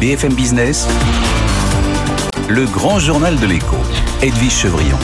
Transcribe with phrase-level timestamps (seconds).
[0.00, 0.88] BFM Business,
[2.48, 3.76] le grand journal de l'écho,
[4.22, 4.96] Edwige Chevrillon.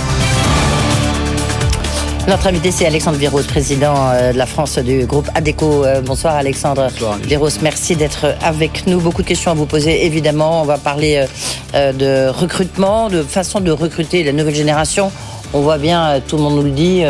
[2.26, 5.84] Notre invité, c'est Alexandre Viros, président euh, de la France du groupe ADECO.
[5.84, 6.88] Euh, bonsoir Alexandre
[7.22, 8.98] Viros, merci d'être avec nous.
[8.98, 10.62] Beaucoup de questions à vous poser, évidemment.
[10.62, 11.26] On va parler
[11.74, 15.12] euh, de recrutement, de façon de recruter la nouvelle génération.
[15.52, 17.02] On voit bien, tout le monde nous le dit,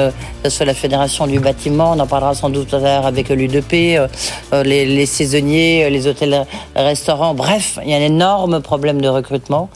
[0.42, 3.06] que ce soit la Fédération du bâtiment, on en parlera sans doute tout à l'heure
[3.06, 9.00] avec l'UDP, les, les saisonniers, les hôtels, restaurants, bref, il y a un énorme problème
[9.00, 9.68] de recrutement.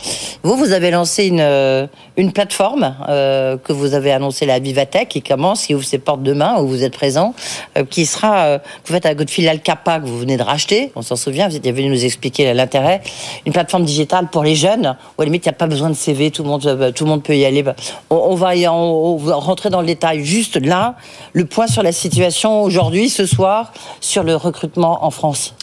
[0.43, 5.23] Vous, vous avez lancé une, une plateforme euh, que vous avez annoncée, la Vivatech, qui
[5.23, 7.35] commence, qui ouvre ses portes demain, où vous êtes présent,
[7.77, 11.17] euh, qui sera, euh, vous faites filiale Kappa que vous venez de racheter, on s'en
[11.17, 13.01] souvient, vous étiez venu nous expliquer l'intérêt,
[13.47, 15.89] une plateforme digitale pour les jeunes, où à la limite, il n'y a pas besoin
[15.89, 17.65] de CV, tout le monde, euh, tout le monde peut y aller.
[18.11, 20.25] On, on va y on, on va rentrer dans le détail.
[20.25, 20.97] Juste là,
[21.33, 25.55] le point sur la situation aujourd'hui, ce soir, sur le recrutement en France.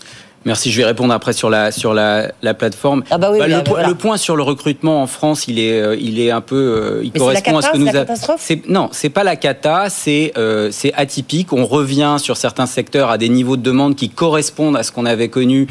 [0.45, 3.03] Merci, je vais répondre après sur la, sur la, la plateforme.
[3.11, 3.83] Ah bah oui, Bah, le, voilà.
[3.83, 6.55] po- le point sur le recrutement en France, il est, euh, il est un peu,
[6.55, 9.89] euh, il Mais correspond à ce que c'est nous a- Non, c'est pas la cata,
[9.89, 11.51] c'est euh, c'est atypique.
[11.51, 15.05] On revient sur certains secteurs à des niveaux de demande qui correspondent à ce qu'on
[15.05, 15.67] avait connu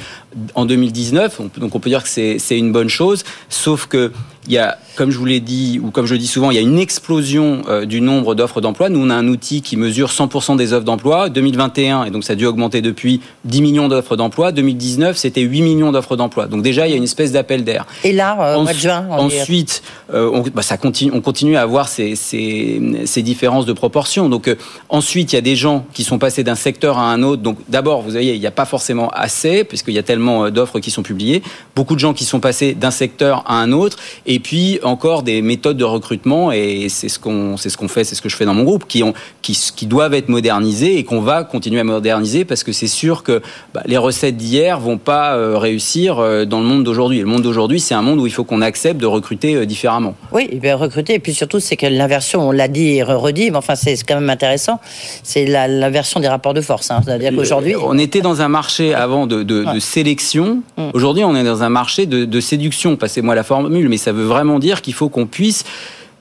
[0.55, 1.41] en 2019.
[1.41, 4.13] On peut- Donc on peut dire que c'est c'est une bonne chose, sauf que
[4.47, 6.55] il y a, comme je vous l'ai dit, ou comme je le dis souvent, il
[6.55, 8.89] y a une explosion euh, du nombre d'offres d'emploi.
[8.89, 11.29] Nous, on a un outil qui mesure 100% des offres d'emploi.
[11.29, 14.53] 2021, et donc ça a dû augmenter depuis 10 millions d'offres d'emploi.
[14.53, 16.47] 2019, c'était 8 millions d'offres d'emploi.
[16.47, 17.87] Donc déjà, il y a une espèce d'appel d'air.
[18.05, 19.83] Et là, euh, au mois de juin, on est- Ensuite,
[20.15, 24.29] euh, on, bah, ça continue, on continue à avoir ces, ces, ces différences de proportions.
[24.29, 24.57] Donc, euh,
[24.89, 27.43] ensuite, il y a des gens qui sont passés d'un secteur à un autre.
[27.43, 30.51] Donc, d'abord, vous voyez, il n'y a pas forcément assez, puisqu'il y a tellement euh,
[30.51, 31.43] d'offres qui sont publiées.
[31.75, 33.99] Beaucoup de gens qui sont passés d'un secteur à un autre.
[34.27, 38.05] Et puis, encore des méthodes de recrutement, et c'est ce qu'on c'est ce qu'on fait,
[38.05, 40.99] c'est ce que je fais dans mon groupe, qui, ont, qui, qui doivent être modernisées
[40.99, 43.43] et qu'on va continuer à moderniser, parce que c'est sûr que
[43.75, 47.21] bah, les recettes d'hier vont pas euh, réussir euh, dans le monde d'aujourd'hui.
[47.21, 50.15] Le monde d'aujourd'hui, c'est un monde où il faut qu'on accepte de recruter euh, différemment.
[50.33, 51.15] Oui, et bien recruter.
[51.15, 54.15] Et puis surtout, c'est que l'inversion, on l'a dit et redit, mais enfin, c'est quand
[54.17, 54.81] même intéressant.
[55.23, 56.91] C'est l'inversion des rapports de force.
[56.91, 57.01] hein.
[57.05, 57.75] C'est-à-dire qu'aujourd'hui.
[57.77, 59.81] On était dans un marché avant de, de- de Ouais.
[59.81, 60.63] sélection.
[60.77, 60.91] Mm.
[60.95, 62.97] Aujourd'hui, on est dans un marché de, de séduction.
[62.97, 65.65] Passez-moi la formule, mais ça veut vraiment dire qu'il faut qu'on puisse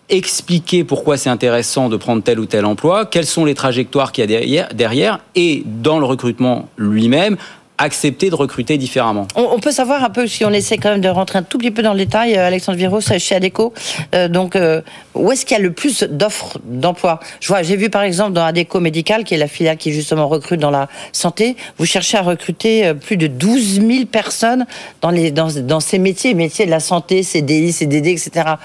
[0.10, 4.30] expliquer pourquoi c'est intéressant de prendre tel ou tel emploi, quelles sont les trajectoires qu'il
[4.30, 7.38] y a derrière, et dans le recrutement lui-même,
[7.78, 9.28] accepter de recruter différemment.
[9.36, 11.72] On, peut savoir un peu, si on essaie quand même de rentrer un tout petit
[11.72, 13.74] peu dans le détail, euh, Alexandre Viros, euh, chez Adeco,
[14.14, 14.58] euh, donc
[15.14, 17.20] où est-ce qu'il y a le plus d'offres d'emploi
[17.62, 20.72] j'ai vu par exemple dans Adeco Médical, qui est la filiale qui justement recrute dans
[20.72, 24.66] la santé, vous cherchez à recruter plus de 12 000 personnes
[25.02, 28.56] dans, les, dans, dans ces métiers, métiers de la santé, CDI, CDD, etc.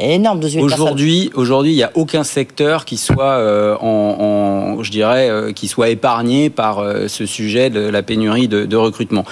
[0.00, 0.84] Énorme, 12 000 personnes.
[0.86, 5.52] Aujourd'hui, aujourd'hui, il n'y a aucun secteur qui soit euh, en, en- je dirais, euh,
[5.52, 9.24] qui soit épargné par euh, ce sujet de la pénurie de, de recrutement.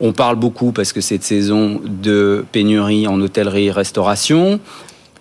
[0.00, 4.58] On parle beaucoup parce que cette saison de pénurie en hôtellerie, restauration.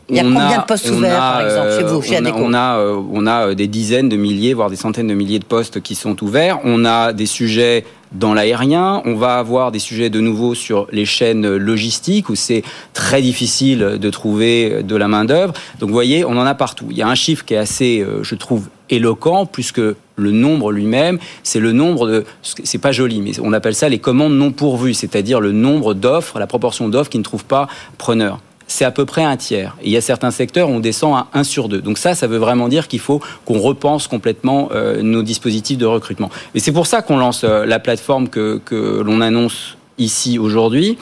[0.10, 2.26] Il y a On combien de postes ouverts, a, par exemple, chez vous, chez on
[2.26, 5.46] a- on a, on a des dizaines de milliers, voire des centaines de milliers de
[5.46, 6.60] postes qui sont ouverts.
[6.64, 9.02] On a des sujets dans l'aérien.
[9.06, 12.64] On va avoir des sujets de nouveau sur les chaînes logistiques où c'est
[12.94, 15.54] très difficile de trouver de la main d'œuvre.
[15.80, 16.88] Donc, vous voyez, on en a partout.
[16.90, 20.32] Il y a un chiffre qui est assez, euh, je trouve, éloquent, plus que le
[20.32, 24.34] nombre lui-même, c'est le nombre de, c'est pas joli, mais on appelle ça les commandes
[24.34, 27.68] non pourvues, c'est-à-dire le nombre d'offres, la proportion d'offres qui ne trouvent pas
[27.98, 28.40] preneur
[28.72, 29.76] c'est à peu près un tiers.
[29.82, 31.82] Et il y a certains secteurs où on descend à 1 sur 2.
[31.82, 35.86] Donc ça, ça veut vraiment dire qu'il faut qu'on repense complètement euh, nos dispositifs de
[35.86, 36.30] recrutement.
[36.56, 40.97] Et c'est pour ça qu'on lance euh, la plateforme que, l'on annonce ici aujourd'hui,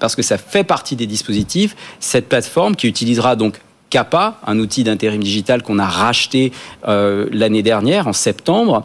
[0.00, 1.76] parce que, ça fait partie des dispositifs.
[2.00, 6.52] Cette plateforme qui utilisera donc Kappa, un outil d'intérim digital qu'on a racheté
[6.88, 8.82] euh, l'année dernière, en septembre.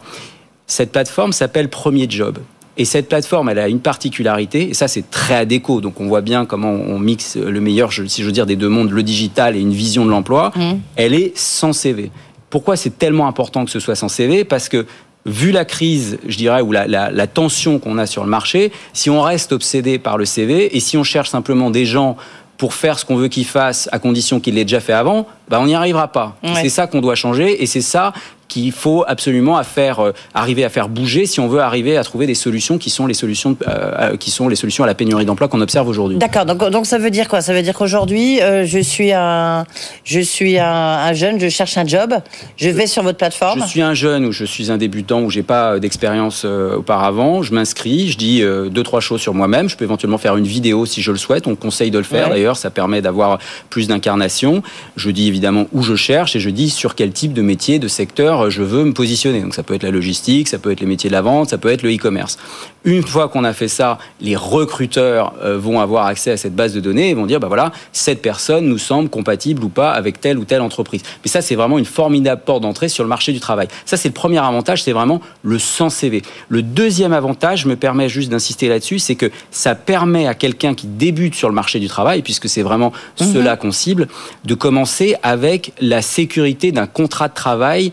[0.68, 2.38] Cette plateforme s'appelle Premier Job.
[2.78, 6.22] Et cette plateforme, elle a une particularité, et ça c'est très adéco, donc on voit
[6.22, 9.56] bien comment on mixe le meilleur, si je veux dire, des deux mondes, le digital
[9.56, 10.52] et une vision de l'emploi.
[10.56, 10.80] Mhm.
[10.98, 12.12] Elle est sans CV.
[12.50, 14.86] Pourquoi c'est tellement important que ce soit sans CV Parce que
[15.26, 18.72] vu la crise, je dirais, ou la, la- la tension qu'on a sur le marché,
[18.94, 22.16] si on reste obsédé par le CV et si on cherche simplement des gens
[22.58, 25.60] pour faire ce qu'on veut qu'ils fassent à condition qu'il l'ait déjà fait avant, bah
[25.60, 26.38] on n'y arrivera pas.
[26.44, 26.52] Ouais.
[26.62, 28.14] C'est ça qu'on doit changer et c'est ça
[28.56, 32.04] qu'il faut absolument à faire, euh, arriver à faire bouger si on veut arriver à
[32.06, 35.26] trouver des solutions qui sont les solutions, euh, qui sont les solutions à la pénurie
[35.26, 36.18] d'emploi qu'on observe aujourd'hui.
[36.18, 36.46] D'accord.
[36.46, 37.42] Donc, donc ça veut dire quoi?
[37.42, 39.66] Ça veut dire qu'aujourd'hui, je suis un,
[40.06, 42.14] je suis un, jeune, je cherche un job,
[42.56, 43.62] je vais sur votre plateforme?
[43.62, 47.42] Je suis un jeune ou je suis un débutant ou j'ai pas d'expérience auparavant.
[47.42, 49.68] Je m'inscris, je dis deux trois choses sur moi-même.
[49.68, 51.48] Je peux éventuellement faire une vidéo si je le souhaite.
[51.48, 52.56] On conseille de le faire d'ailleurs.
[52.56, 54.64] Ça permet d'avoir plus d'incarnation.
[54.96, 57.88] Je dis évidemment où je cherche et je dis sur quel type de métier, de
[57.88, 59.42] secteur je veux me positionner.
[59.42, 61.58] Donc ça peut être la logistique, ça peut être les métiers de la vente, ça
[61.58, 62.38] peut être le e-commerce.
[62.84, 66.74] Une fois qu'on a fait ça, les recruteurs euh, vont avoir accès à cette base
[66.74, 70.20] de données et vont dire bah voilà, cette personne nous semble compatible ou pas avec
[70.20, 71.02] telle ou telle entreprise.
[71.24, 73.68] Mais ça c'est vraiment une formidable porte d'entrée sur le marché du travail.
[73.86, 76.22] Ça c'est le premier avantage, c'est vraiment le sans CV.
[76.50, 80.74] Le deuxième avantage, je me permets juste d'insister là-dessus, c'est que ça permet à quelqu'un
[80.74, 83.34] qui débute sur le marché du travail, puisque c'est vraiment mhm.
[83.34, 84.08] cela qu'on cible,
[84.44, 87.92] de commencer avec la sécurité d'un contrat de travail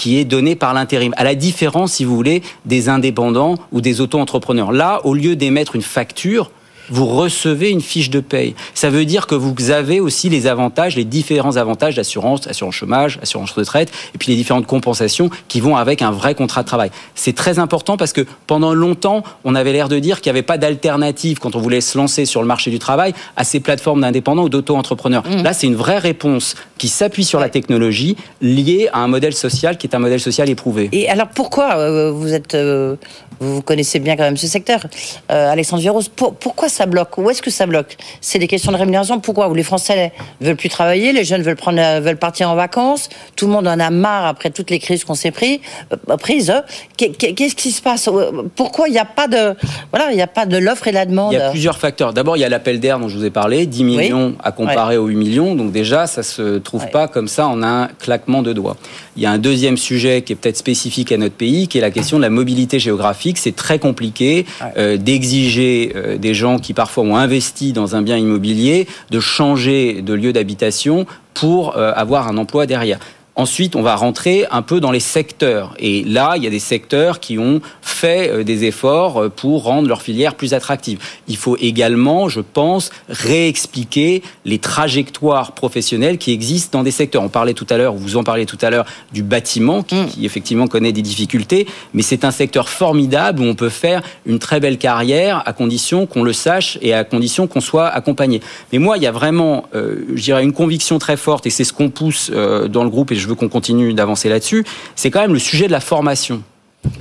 [0.00, 1.12] qui est donné par l'intérim.
[1.18, 4.72] À la différence, si vous voulez, des indépendants ou des auto-entrepreneurs.
[4.72, 6.50] Là, au lieu d'émettre une facture,
[6.90, 8.54] vous recevez une fiche de paye.
[8.74, 13.18] Ça veut dire que vous avez aussi les avantages, les différents avantages d'assurance, assurance chômage,
[13.22, 16.90] assurance retraite, et puis les différentes compensations qui vont avec un vrai contrat de travail.
[17.14, 20.46] C'est très important parce que pendant longtemps, on avait l'air de dire qu'il n'y avait
[20.46, 24.00] pas d'alternative quand on voulait se lancer sur le marché du travail à ces plateformes
[24.00, 25.22] d'indépendants ou d'auto-entrepreneurs.
[25.26, 25.42] Mmh.
[25.42, 29.76] Là, c'est une vraie réponse qui s'appuie sur la technologie liée à un modèle social
[29.76, 30.88] qui est un modèle social éprouvé.
[30.92, 32.96] Et alors pourquoi euh, vous êtes, euh,
[33.40, 34.86] vous connaissez bien quand même ce secteur,
[35.30, 38.76] euh, Alexandre Viros, pourquoi ça bloque Où est-ce que ça bloque C'est des questions de
[38.76, 39.18] rémunération.
[39.18, 43.08] Pourquoi Les Français veulent plus travailler, les jeunes veulent prendre, veulent partir en vacances.
[43.36, 45.60] Tout le monde en a marre après toutes les crises qu'on s'est pris,
[45.92, 46.52] euh, prises.
[46.96, 48.10] Qu'est-ce qui se passe
[48.56, 49.56] Pourquoi il n'y a pas de,
[49.90, 52.12] voilà, il n'y a pas de l'offre et la demande Il y a plusieurs facteurs.
[52.12, 54.98] D'abord, il y a l'appel d'air dont je vous ai parlé, 10 millions à comparer
[54.98, 55.54] aux 8 millions.
[55.54, 58.76] Donc déjà, ça se trouve pas comme ça en un claquement de doigts.
[59.16, 61.80] Il y a un deuxième sujet qui est peut-être spécifique à notre pays, qui est
[61.80, 63.29] la question de la mobilité géographique.
[63.38, 64.46] C'est très compliqué
[64.76, 70.02] euh, d'exiger euh, des gens qui parfois ont investi dans un bien immobilier de changer
[70.02, 72.98] de lieu d'habitation pour euh, avoir un emploi derrière.
[73.40, 75.72] Ensuite, on va rentrer un peu dans les secteurs.
[75.78, 79.62] Et là, il y a des secteurs qui ont fait euh, des efforts euh, pour
[79.62, 80.98] rendre leur filière plus attractive.
[81.26, 87.22] Il faut également, je pense, réexpliquer les trajectoires professionnelles qui existent dans des secteurs.
[87.22, 88.84] On parlait tout à l'heure, vous en parliez tout à l'heure,
[89.14, 90.06] du bâtiment qui, mm.
[90.08, 94.38] qui effectivement connaît des difficultés, mais c'est un secteur formidable où on peut faire une
[94.38, 98.42] très belle carrière à condition qu'on le sache et à condition qu'on soit accompagné.
[98.70, 101.64] Mais moi, il y a vraiment, euh, je dirais, une conviction très forte et c'est
[101.64, 105.20] ce qu'on pousse dans le groupe et je veux qu'on continue d'avancer là-dessus, c'est quand
[105.20, 106.42] même le sujet de la formation.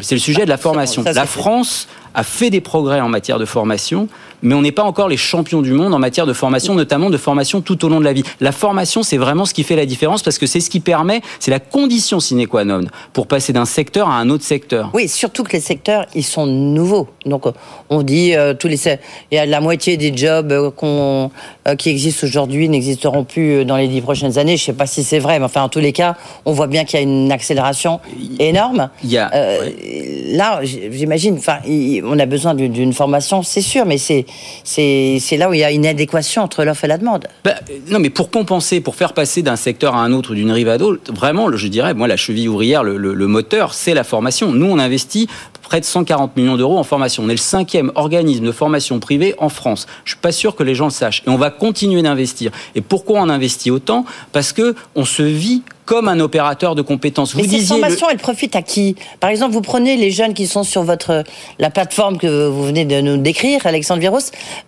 [0.02, 1.04] C'est le sujet de la formation.
[1.04, 4.08] la France a fait des progrès en matière de formation,
[4.42, 7.18] mais on n'est pas encore les champions du monde en matière de formation, notamment de
[7.18, 8.24] formation tout au long de la vie.
[8.40, 11.22] La formation, c'est vraiment ce qui fait la différence parce que c'est ce qui permet,
[11.40, 14.92] c'est la condition sine qua non pour passer d'un secteur à un autre secteur.
[14.94, 17.08] Oui, surtout que les secteurs, ils sont nouveaux.
[17.26, 17.44] Donc,
[17.90, 18.80] on dit euh, tous les,
[19.32, 23.78] il y a la moitié des jobs euh, euh, qui existent aujourd'hui n'existeront plus dans
[23.78, 24.58] les dix prochaines années.
[24.58, 26.16] Je ne sais pas si c'est vrai, mais enfin, en tous les cas,
[26.46, 28.00] on voit bien qu'il y a une accélération
[28.40, 28.90] énorme.
[29.04, 29.30] Il y a,
[30.32, 31.58] Là, j'imagine, enfin,
[32.04, 34.26] on a besoin d'une formation, c'est sûr, mais c'est
[35.38, 37.28] là où il y a une adéquation entre l'offre et la demande.
[37.44, 37.56] Bah,
[37.90, 40.78] non, mais pour compenser, pour faire passer d'un secteur à un autre, d'une rive à
[40.78, 44.52] l'autre, vraiment, je dirais, moi, la cheville ouvrière, le, le moteur, c'est la formation.
[44.52, 45.28] Nous, on investit
[45.70, 47.24] près de 140 millions d'euros en formation.
[47.24, 49.86] On est le cinquième organisme de formation privée en France.
[50.04, 51.22] Je suis pas sûr que les gens le sachent.
[51.28, 52.52] Et on va continuer d'investir.
[52.74, 54.04] Et pourquoi on investit autant?
[54.32, 57.34] Parce que on se vit comme un opérateur de compétences.
[57.34, 58.96] Vous Mais cette formation, elle profite à qui?
[59.20, 61.24] Par exemple, vous prenez les jeunes qui sont sur votre
[61.58, 64.20] la plateforme que vous venez de nous décrire, Alexandre Viros.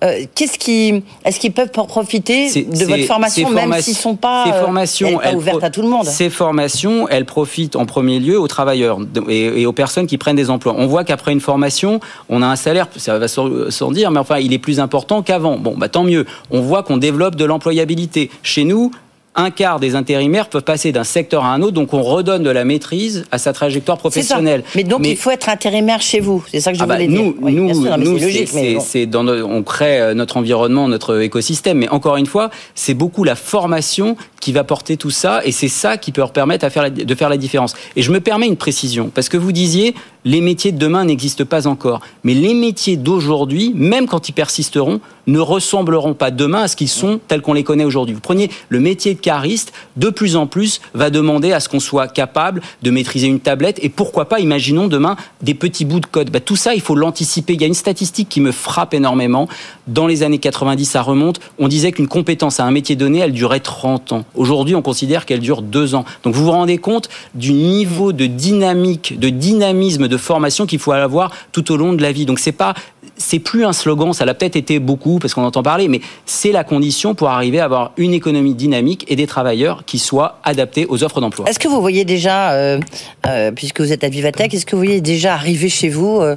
[0.04, 4.60] Euh, qu'est-ce qui, est-ce qu'ils peuvent profiter de votre formation, même s'ils sont pas, ces
[4.60, 6.08] formations, euh, ouvertes à tout le monde?
[6.08, 8.98] Ces formations, elles profitent en premier lieu aux travailleurs
[9.30, 10.74] et, et aux personnes qui prennent des emplois.
[10.76, 12.00] On voit qu'après une formation,
[12.30, 15.60] on a un salaire, ça va sans dire, mais enfin, il est plus important qu'avant.
[15.60, 16.26] Bon, bah tant mieux.
[16.50, 18.32] On voit qu'on développe de l'employabilité.
[18.42, 18.92] Chez nous,
[19.36, 22.50] un quart des intérimaires peuvent passer d'un secteur à un autre, donc on redonne de
[22.50, 24.64] la maîtrise à sa trajectoire professionnelle.
[24.76, 27.08] Mais donc il faut être intérimaire chez vous, c'est ça que je ah bah, voulais
[27.08, 27.98] nous, dire.
[27.98, 32.94] Nous, c'est dans on crée euh, notre environnement, notre écosystème, mais encore une fois, c'est
[32.94, 36.66] beaucoup la formation qui va porter tout ça, et c'est ça qui peut leur permettre
[36.66, 37.74] à faire de faire la différence.
[37.96, 41.46] Et je me permets une précision, parce que vous disiez, les métiers de demain n'existent
[41.46, 42.02] pas encore.
[42.24, 46.90] Mais les métiers d'aujourd'hui, même quand ils persisteront, ne ressembleront pas demain à ce qu'ils
[46.90, 48.16] sont tels qu'on les connaît aujourd'hui.
[48.16, 51.80] Vous prenez le métier de cariste, de plus en plus va demander à ce qu'on
[51.80, 56.06] soit capable de maîtriser une tablette et pourquoi pas, imaginons demain, des petits bouts de
[56.06, 56.32] code.
[56.32, 57.54] Bah, tout ça, il faut l'anticiper.
[57.54, 59.48] Il y a une statistique qui me frappe énormément.
[59.88, 61.40] Dans les années 90, ça remonte.
[61.60, 64.26] On disait qu'une compétence à un métier donné, elle durait 30 ans.
[64.36, 66.06] Aujourd'hui, on considère qu'elle dure 2 ans.
[66.24, 70.92] Donc vous vous rendez compte du niveau de dynamique, de dynamisme de formation qu'il faut
[70.92, 72.26] avoir tout au long de la vie.
[72.26, 72.76] Donc c'est pas
[73.18, 76.52] c'est plus un slogan, ça l'a peut-être été beaucoup parce qu'on entend parler, mais c'est
[76.52, 80.86] la condition pour arriver à avoir une économie dynamique et des travailleurs qui soient adaptés
[80.90, 81.46] aux offres d'emploi.
[81.48, 82.80] Est-ce que vous voyez déjà, euh,
[83.28, 86.36] euh, puisque vous êtes à Vivatech, est-ce que vous voyez déjà arriver chez vous euh,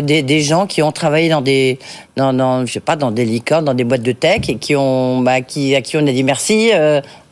[0.00, 1.78] des, gens qui ont travaillé dans des,
[2.16, 5.20] dans, je sais pas, dans des licornes, dans des boîtes de tech et qui ont,
[5.20, 6.70] bah, qui, à qui on a dit merci,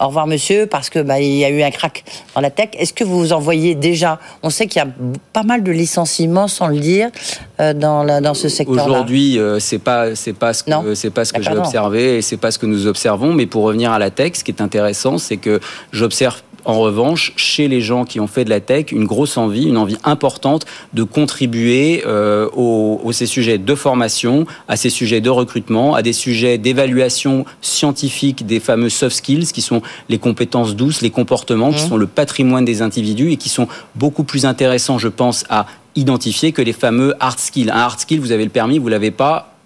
[0.00, 2.04] au revoir monsieur, parce que bah, il y a eu un crack
[2.34, 2.70] dans la tech.
[2.78, 4.18] Est-ce que vous vous en voyez déjà?
[4.42, 4.88] On sait qu'il y a
[5.32, 7.10] pas mal de licenciements, sans le dire,
[7.58, 8.86] dans, la, dans ce secteur.
[8.86, 12.22] Aujourd'hui, euh, c'est pas c'est pas ce que c'est pas ce que j'ai observé et
[12.22, 13.32] c'est pas ce que nous observons.
[13.32, 15.60] Mais pour revenir à la tech, ce qui est intéressant, c'est que
[15.92, 19.64] j'observe en revanche, chez les gens qui ont fait de la tech, une grosse envie,
[19.64, 25.30] une envie importante de contribuer euh, aux, ces sujets de formation, à ces sujets de
[25.30, 31.00] recrutement, à des sujets d'évaluation scientifique des fameux soft skills, qui sont les compétences douces,
[31.00, 31.88] les comportements, qui mmh.
[31.88, 35.64] sont le patrimoine des individus et qui sont beaucoup plus intéressants, je pense, à
[35.96, 37.70] identifier que les fameux hard skills.
[37.70, 39.57] Un hard skill, vous avez le permis, vous l'avez pas,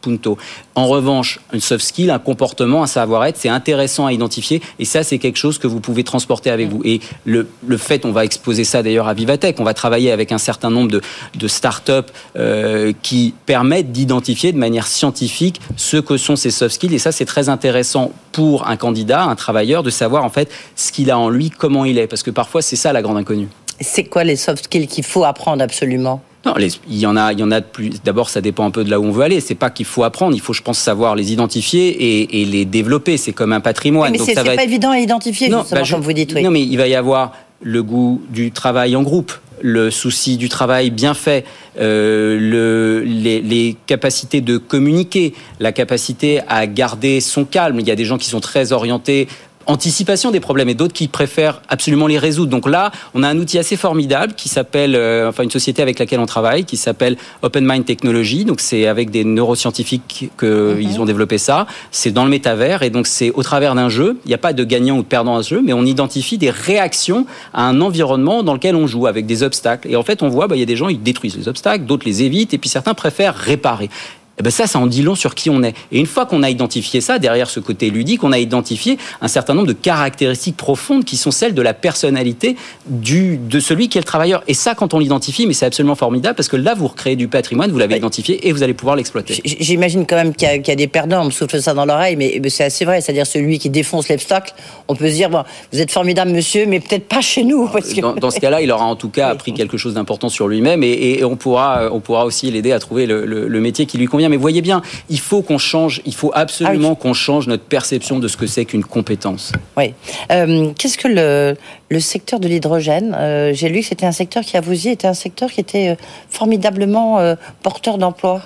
[0.75, 5.03] En revanche, une soft skill, un comportement, un savoir-être, c'est intéressant à identifier et ça,
[5.03, 6.83] c'est quelque chose que vous pouvez transporter avec vous.
[6.85, 10.33] Et le, le fait, on va exposer ça d'ailleurs à Vivatech, on va travailler avec
[10.33, 11.01] un certain nombre de,
[11.35, 16.95] de start-up euh, qui permettent d'identifier de manière scientifique ce que sont ces soft skills.
[16.95, 20.93] Et ça, c'est très intéressant pour un candidat, un travailleur, de savoir en fait ce
[20.93, 23.49] qu'il a en lui, comment il est, parce que parfois, c'est ça la grande inconnue.
[23.81, 26.23] C'est quoi les soft skills qu'il faut apprendre absolument?
[26.45, 27.91] Non, il y en a, il y en a de plus.
[28.05, 29.41] D'abord, ça dépend un peu de là où on veut aller.
[29.41, 33.17] C'est pas qu'il faut apprendre, il faut, je pense, savoir les identifier et, les développer.
[33.17, 34.11] C'est comme un patrimoine.
[34.11, 36.35] mais c'est pas évident à identifier, non, bah, comme vous dites.
[36.35, 40.49] Non, mais il va y avoir le goût du travail en groupe, le souci du
[40.49, 41.45] travail bien fait,
[41.79, 47.79] euh, le, les, les, capacités de communiquer, la capacité à garder son calme.
[47.79, 49.29] Il y a des gens qui sont très orientés
[49.67, 52.51] anticipation des problèmes et d'autres qui préfèrent absolument les résoudre.
[52.51, 55.99] Donc là, on a un outil assez formidable qui s'appelle, euh, enfin une société avec
[55.99, 58.45] laquelle on travaille, qui s'appelle Open Mind Technology.
[58.45, 61.01] Donc c'est avec des neuroscientifiques qu'ils mhm.
[61.01, 61.67] ont développé ça.
[61.91, 64.19] C'est dans le métavers et donc c'est au travers d'un jeu.
[64.25, 66.39] Il n'y a pas de gagnant ou de perdant à ce jeu, mais on identifie
[66.39, 69.91] des réactions à un environnement dans lequel on joue avec des obstacles.
[69.91, 71.85] Et en fait, on voit, bah, il y a des gens, ils détruisent les obstacles,
[71.85, 73.91] d'autres les évitent, et puis certains préfèrent réparer.
[74.39, 75.75] Eh ben ça, ça en dit long sur qui on est.
[75.91, 79.29] Et une fois qu'on a identifié ça, derrière ce côté ludique, on a identifié un
[79.29, 83.99] certain nombre de caractéristiques profondes qui sont celles de la personnalité du, de celui qui
[83.99, 84.43] est le travailleur.
[84.49, 87.29] Et ça, quand on l'identifie, mais c'est absolument formidable parce que là, vous recréez du
[87.29, 89.41] patrimoine, vous l'avez identifié et vous allez pouvoir l'exploiter.
[89.45, 92.41] J'imagine quand même qu'il y, a des perdants, on me souffle ça dans l'oreille, mais
[92.49, 93.03] c'est assez vrai.
[93.03, 94.55] C'est-à-dire celui qui défonce l'obstacle,
[94.89, 97.69] on peut se dire, bon, vous êtes formidable, monsieur, mais peut-être pas chez nous.
[97.69, 98.19] Parce que...
[98.19, 101.23] dans, ce cas-là, il aura en tout cas appris quelque chose d'important sur lui-même et,
[101.23, 104.22] on, pourra, on pourra aussi l'aider à trouver le, le métier qui lui convient.
[104.29, 108.19] Mais voyez bien, il faut qu'on change, il faut absolument ah qu'on change notre perception
[108.19, 109.53] de ce que c'est qu'une compétence.
[109.77, 109.95] Oui.
[110.31, 111.57] Euh, qu'est-ce que
[111.91, 114.91] le, secteur de l'hydrogène euh, J'ai lu que c'était un secteur qui, à vous y
[114.91, 115.95] était un secteur qui était euh,
[116.31, 117.19] formidablement
[117.63, 118.43] porteur d'emplois.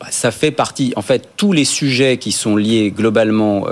[0.00, 3.64] Bah, ça fait partie, en fait, tous les sujets qui sont liés globalement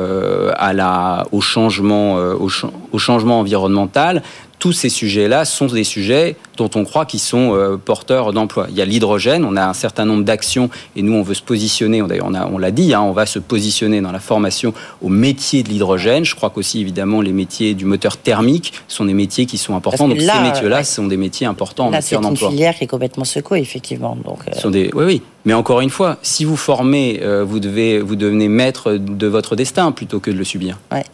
[0.57, 4.23] à la, au, changement, au changement environnemental
[4.65, 8.67] tous ces sujets-là sont des sujets dont on croit qu'ils sont euh, porteurs d'emploi.
[8.71, 11.43] Il y a l'hydrogène, on a un certain nombre d'actions et nous on veut se
[11.43, 15.63] positionner, d'ailleurs on, l'a dit, hein, on va se positionner dans la formation au métier
[15.65, 16.25] de l'hydrogène.
[16.25, 20.09] Je crois qu'aussi évidemment les métiers du moteur thermique sont des métiers qui sont importants.
[20.09, 22.39] Donc ces métiers-là sont des métiers importants en matière d'emploi.
[22.39, 24.17] C'est une filière qui est complètement secouée effectivement.
[24.25, 24.91] Donc, euh, sont des...
[24.95, 25.23] Oui, oui.
[25.45, 29.57] Mais encore une fois, si vous formez, euh, vous, devez, vous devenez maître de votre
[29.57, 30.79] destin plutôt que de le subir.
[30.91, 31.05] Ouais.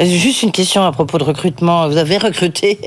[0.00, 1.88] Juste une question à propos de recrutement.
[1.88, 2.78] Vous avez recruté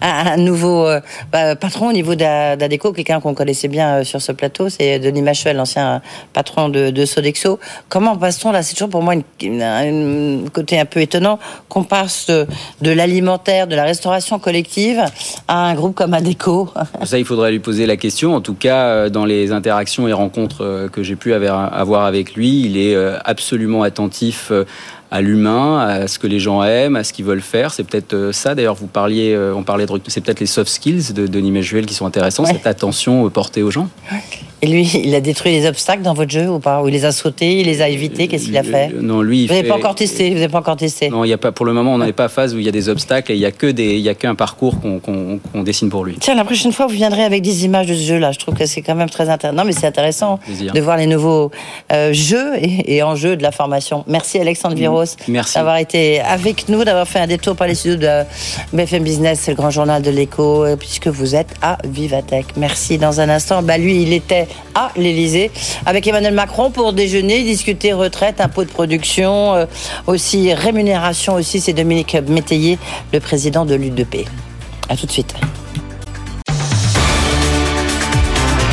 [0.00, 1.00] un, nouveau euh,
[1.32, 5.22] bah, patron au niveau d'Adeco, quelqu'un qu'on connaissait bien euh, sur ce plateau, c'est Denis
[5.22, 6.00] Machuel, l'ancien
[6.32, 7.58] patron de, Sodexo.
[7.88, 8.62] Comment passe-t-on là?
[8.62, 13.82] C'est toujours pour moi un côté un peu étonnant qu'on passe de, l'alimentaire, de la
[13.84, 15.02] restauration collective
[15.48, 16.68] à un groupe comme Adeco.
[17.02, 18.36] Ça, il faudrait lui poser la question.
[18.36, 22.76] En tout cas, dans les interactions et rencontres que j'ai pu avoir avec lui, il
[22.76, 24.52] est absolument attentif
[25.12, 27.74] à l'humain, à ce que les gens aiment, à ce qu'ils veulent faire.
[27.74, 28.54] C'est peut-être euh, ça.
[28.54, 31.84] D'ailleurs, vous parliez, euh, on parlait de, c'est peut-être les soft skills de Denis Méjuel
[31.84, 33.88] qui sont intéressants, cette attention euh, portée aux gens.
[34.62, 36.82] Et lui, il a détruit les obstacles dans votre jeu ou pas?
[36.82, 38.28] Ou il les a sautés, il les a évités?
[38.28, 38.90] Qu'est-ce qu'il a fait?
[39.02, 39.48] Non, lui.
[39.48, 40.28] vous n'avez pas encore testé.
[40.28, 41.10] Vous n'avez pas encore testé?
[41.10, 41.50] Non, il y a pas.
[41.50, 43.32] Pour le moment, on n'en est pas à phase où il y a des obstacles
[43.32, 46.14] et il y a que des, il y a qu'un parcours qu'on dessine pour lui.
[46.20, 48.30] Tiens, la prochaine fois, vous viendrez avec des images de ce jeu-là.
[48.30, 49.56] Je trouve que c'est quand même très intéressant.
[49.58, 51.50] Non, mais c'est intéressant de voir les nouveaux
[51.92, 54.04] euh, jeux et, enjeux de la formation.
[54.06, 54.76] Merci Alexandre
[55.28, 58.24] Viros d'avoir été avec nous, d'avoir fait un détour par les studios de
[58.72, 62.46] BFM Business, c'est le grand journal de l'écho, euh, puisque vous êtes à Vivatech.
[62.56, 62.98] Merci.
[62.98, 65.50] Dans un instant, bah lui, il était à l'Elysée
[65.86, 69.66] avec Emmanuel Macron pour déjeuner, discuter retraite, impôts de production, euh,
[70.06, 71.60] aussi rémunération aussi.
[71.60, 72.78] C'est Dominique Métayer,
[73.12, 74.26] le président de l'UDP.
[74.88, 75.34] À tout de suite.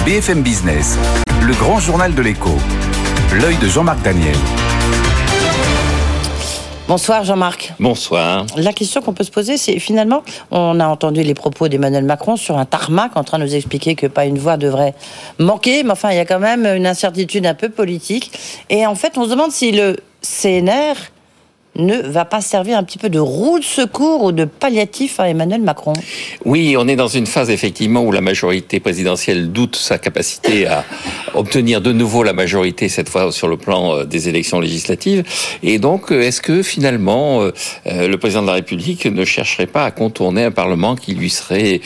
[0.06, 0.98] BFM Business,
[1.42, 2.58] le grand journal de l'écho.
[3.34, 4.36] L'œil de Jean-Marc Daniel.
[6.90, 7.74] Bonsoir Jean-Marc.
[7.80, 8.48] Bonsoir.
[8.58, 12.36] La question qu'on peut se poser, c'est finalement, on a entendu les propos d'Emmanuel Macron
[12.36, 14.96] sur un tarmac en train de nous expliquer que pas une voix devrait
[15.38, 18.32] manquer, mais enfin, il y a quand même une incertitude un peu politique.
[18.72, 20.96] Et en fait, on se demande si le CNR
[21.86, 25.30] ne va pas servir un petit peu de roue de secours ou de palliatif à
[25.30, 25.94] Emmanuel Macron
[26.46, 30.84] Oui, on est dans une phase effectivement où la majorité présidentielle doute sa capacité à
[31.34, 35.24] obtenir de nouveau la majorité, cette fois sur le plan euh, des élections législatives.
[35.64, 37.52] Et donc, euh, est-ce que finalement, euh,
[37.86, 41.82] le président de la République ne chercherait pas à contourner un Parlement qui lui serait,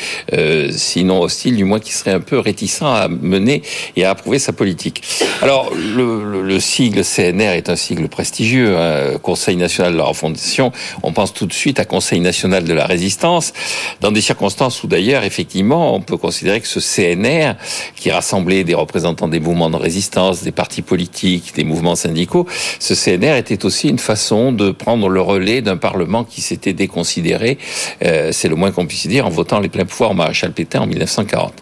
[0.72, 3.62] sinon hostile, du moins qui serait un peu réticent à mener
[3.96, 5.04] et à approuver sa politique?
[5.42, 10.72] Alors, le, sigle CNR est un sigle prestigieux, hein, Conseil national de la refondation,
[11.04, 13.54] on pense tout de suite à Conseil national de la résistance,
[14.02, 17.54] dans des circonstances où d'ailleurs, effectivement, on peut considérer que ce CNR,
[17.96, 22.48] qui rassemblait des représentants des mouvements de résistance, des partis politiques, des mouvements syndicaux,
[22.80, 27.58] ce CNR était aussi une façon de prendre le relais d'un Parlement qui s'était déconsidéré,
[28.04, 30.82] euh, c'est le moins qu'on puisse dire, en votant les pleins pouvoirs au maréchal Pétain
[30.82, 31.54] en 1940.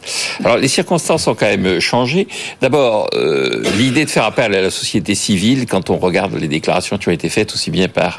[0.44, 2.28] Alors les circonstances ont quand même changé.
[2.62, 6.98] D'abord, euh, l'idée de faire appel à la société civile, quand on regarde les déclarations
[6.98, 8.11] qui ont été faites aussi bien par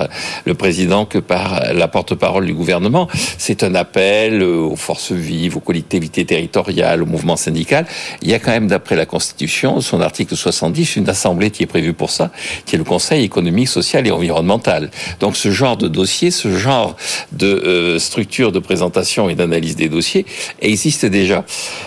[0.44, 3.08] le président que par la porte-parole du gouvernement.
[3.38, 7.86] C'est un appel aux forces vives, aux collectivités territoriales, au mouvement syndical.
[8.22, 11.66] Il y a quand même, d'après la Constitution, son article 70, une assemblée qui est
[11.66, 12.30] prévue pour ça,
[12.66, 14.90] qui est le Conseil économique, social et environnemental.
[15.20, 16.96] Donc ce genre de dossier, ce genre
[17.32, 20.26] de euh, structure de présentation et d'analyse des dossiers
[20.60, 21.44] existe déjà.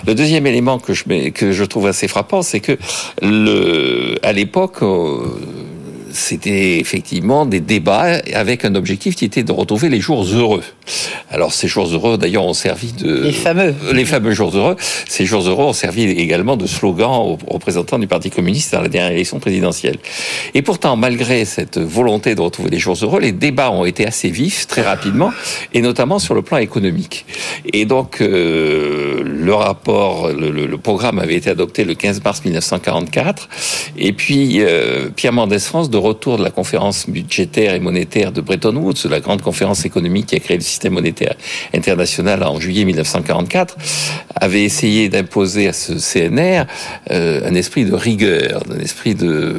[0.07, 2.77] Le deuxième élément que je, que je trouve assez frappant, c'est que
[3.21, 5.19] le, à l'époque, euh,
[6.15, 10.63] c'était effectivement des débats avec un objectif qui était de retrouver les jours heureux.
[11.31, 14.75] Alors ces jours heureux, d'ailleurs, ont servi de les fameux les fameux jours heureux.
[15.07, 18.89] Ces jours heureux ont servi également de slogan aux représentants du Parti communiste dans la
[18.89, 19.97] dernière élection présidentielle.
[20.53, 24.29] Et pourtant, malgré cette volonté de retrouver les jours heureux, les débats ont été assez
[24.29, 25.31] vifs très rapidement,
[25.73, 27.25] et notamment sur le plan économique.
[27.73, 33.49] Et donc euh, le rapport, le, le, programme avait été adopté le 15 mars 1944,
[33.97, 38.41] et puis euh, Pierre Mendès France de retour de la conférence budgétaire et monétaire de
[38.41, 41.35] Bretton Woods, la grande conférence économique qui a créé le système monétaire
[41.73, 43.77] international en juillet 1944,
[44.35, 46.65] avait essayé d'imposer à ce CNR
[47.11, 49.55] euh, un esprit de rigueur, un esprit de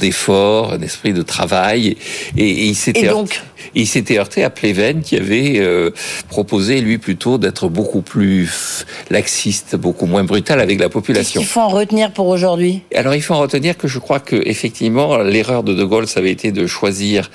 [0.00, 1.96] d'effort, un esprit de travail,
[2.36, 3.40] et, il s'était donc
[3.74, 5.90] il s'était heurté à Pleven qui avait euh,
[6.28, 11.40] proposé lui plutôt d'être beaucoup plus laxiste, beaucoup moins brutal avec la population.
[11.40, 12.82] Il faut en retenir pour aujourd'hui?
[12.94, 16.20] Alors il faut en retenir que je crois que effectivement l'erreur de De Gaulle ça
[16.20, 17.30] avait été de choisir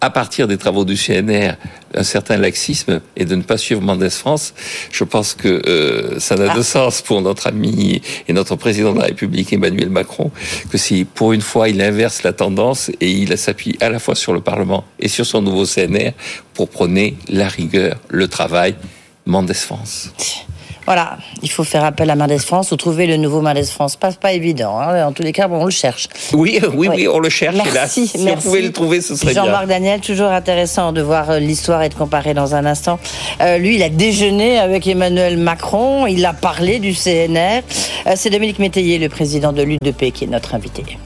[0.00, 1.54] à partir des travaux du CNR,
[1.94, 4.54] un certain laxisme et de ne pas suivre Mendes France,
[4.90, 6.62] je pense que euh, ça n'a de ah.
[6.62, 10.30] sens pour notre ami et notre président de la République, Emmanuel Macron,
[10.70, 14.14] que si pour une fois il inverse la tendance et il s'appuie à la fois
[14.14, 16.12] sur le Parlement et sur son nouveau CNR
[16.54, 18.76] pour prôner la rigueur, le travail,
[19.26, 20.12] Mendes France.
[20.90, 23.94] Voilà, il faut faire appel à Mendes France ou trouver le nouveau Mendes France.
[23.94, 24.76] Pas, pas évident.
[24.80, 25.06] Hein.
[25.06, 26.08] En tous les cas, bon, on le cherche.
[26.32, 27.56] Oui, oui, oui, on le cherche.
[27.72, 29.44] Merci, si on pouvait le trouver, ce serait bien.
[29.44, 32.98] Jean-Marc Daniel, toujours intéressant de voir euh, l'histoire et de comparer dans un instant.
[33.40, 36.08] Euh, lui, il a déjeuné avec Emmanuel Macron.
[36.08, 37.62] Il a parlé du CNR.
[38.08, 40.98] Euh, c'est Dominique Métayer, le président de l'UDP, qui est notre invité.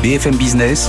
[0.00, 0.88] BFM Business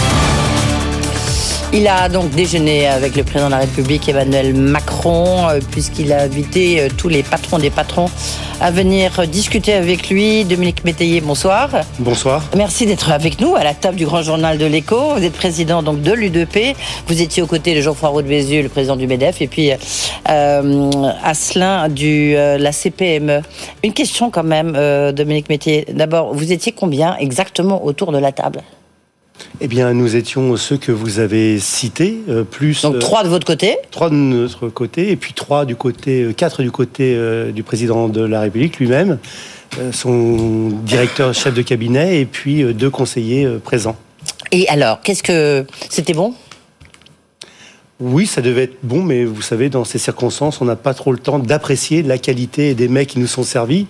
[1.73, 6.23] Il a donc déjeuné avec le président de la République Emmanuel Macron, euh, puisqu'il a
[6.23, 8.09] invité euh, tous les patrons des patrons
[8.59, 10.43] à venir discuter avec lui.
[10.43, 11.69] Dominique Métayer, bonsoir.
[11.97, 12.43] Bonsoir.
[12.57, 15.15] Merci d'être avec nous à la table du grand journal de l'écho.
[15.15, 16.75] Vous êtes président donc de l'UDP.
[17.07, 19.71] Vous étiez aux côtés de Geoffroy de Bézieux, le président du MEDEF, et puis
[20.29, 23.43] euh, Asselin de euh, la CPME.
[23.81, 24.73] Une question quand même,
[25.13, 25.85] Dominique Métayer.
[25.89, 28.61] D'abord, vous étiez combien exactement autour de la table?
[29.59, 33.45] Eh bien, nous étions ceux que vous avez cités, euh, plus donc trois de votre
[33.45, 37.17] côté, trois de notre côté, et puis trois du côté, quatre du côté
[37.53, 39.19] du président de la République lui-même,
[39.91, 43.95] son directeur chef de cabinet, et puis deux conseillers présents.
[44.51, 46.33] Et alors, qu'est-ce que c'était bon?
[48.01, 51.11] Oui, ça devait être bon, mais vous savez, dans ces circonstances, on n'a pas trop
[51.11, 53.85] le temps d'apprécier la qualité des mets qui nous sont servis.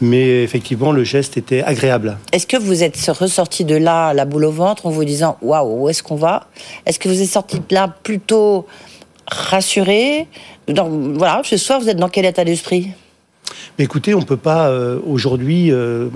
[0.00, 2.16] Mais effectivement, le geste était agréable.
[2.32, 5.84] Est-ce que vous êtes ressorti de là, la boule au ventre, en vous disant waouh,
[5.84, 6.48] où est-ce qu'on va?
[6.86, 8.66] Est-ce que vous êtes sorti de là plutôt
[9.26, 10.26] rassuré?
[10.66, 12.88] Voilà, ce soir, vous êtes dans quel état d'esprit?
[13.82, 16.08] Écoutez, on ne peut pas euh, aujourd'hui, euh,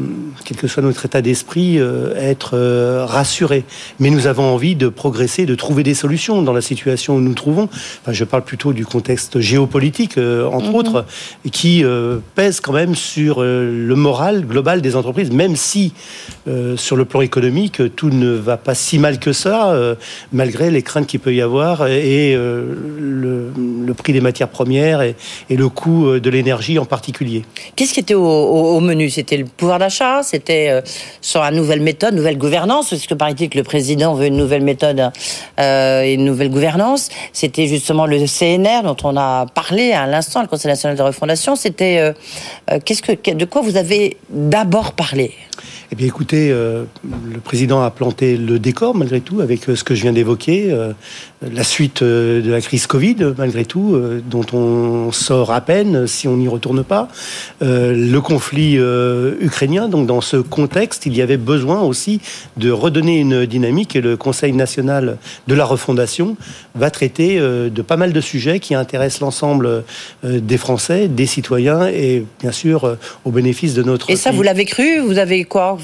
[0.44, 2.56] quel que soit notre état d'esprit, euh, être
[3.06, 3.64] rassuré.
[3.98, 7.28] Mais nous avons envie de progresser, de trouver des solutions dans la situation où nous
[7.28, 7.68] nous trouvons.
[8.08, 10.74] je parle plutôt du contexte géopolitique, entre mhm.
[10.74, 11.04] autres,
[11.50, 11.82] qui
[12.34, 15.92] pèse quand même sur le moral global des entreprises, même si
[16.76, 19.74] sur le plan économique, tout ne va pas si mal que ça,
[20.32, 25.16] malgré les craintes qu'il peut y avoir et le, prix des matières premières et
[25.50, 27.44] le coût de l'énergie en particulier.
[27.76, 29.10] Qu'est-ce qui était au, menu?
[29.10, 30.22] C'était le pouvoir d'achat?
[30.22, 30.80] C'était euh,
[31.20, 32.90] sur une nouvelle méthode, nouvelle gouvernance?
[32.90, 35.10] Parce que paraît-il que le président veut une nouvelle méthode
[35.58, 37.08] euh, et une nouvelle gouvernance.
[37.32, 41.56] C'était justement le CNR dont on a parlé à l'instant, le Conseil national de refondation.
[41.56, 41.98] C'était
[42.70, 45.32] euh, que de quoi vous avez d'abord parlé?
[45.92, 46.86] Eh bien, écoutez, le
[47.44, 50.76] président a planté le décor malgré tout avec ce que je viens d'évoquer,
[51.52, 56.36] la suite de la crise Covid malgré tout, dont on sort à peine si on
[56.36, 57.08] n'y retourne pas,
[57.60, 58.74] le conflit
[59.40, 59.88] ukrainien.
[59.88, 62.20] Donc, dans ce contexte, il y avait besoin aussi
[62.56, 66.36] de redonner une dynamique et le Conseil national de la refondation
[66.74, 69.84] va traiter de pas mal de sujets qui intéressent l'ensemble
[70.22, 74.10] des Français, des citoyens et bien sûr au bénéfice de notre.
[74.10, 75.00] Et ça, vous l'avez cru?
[75.00, 75.78] Vous avez quoi?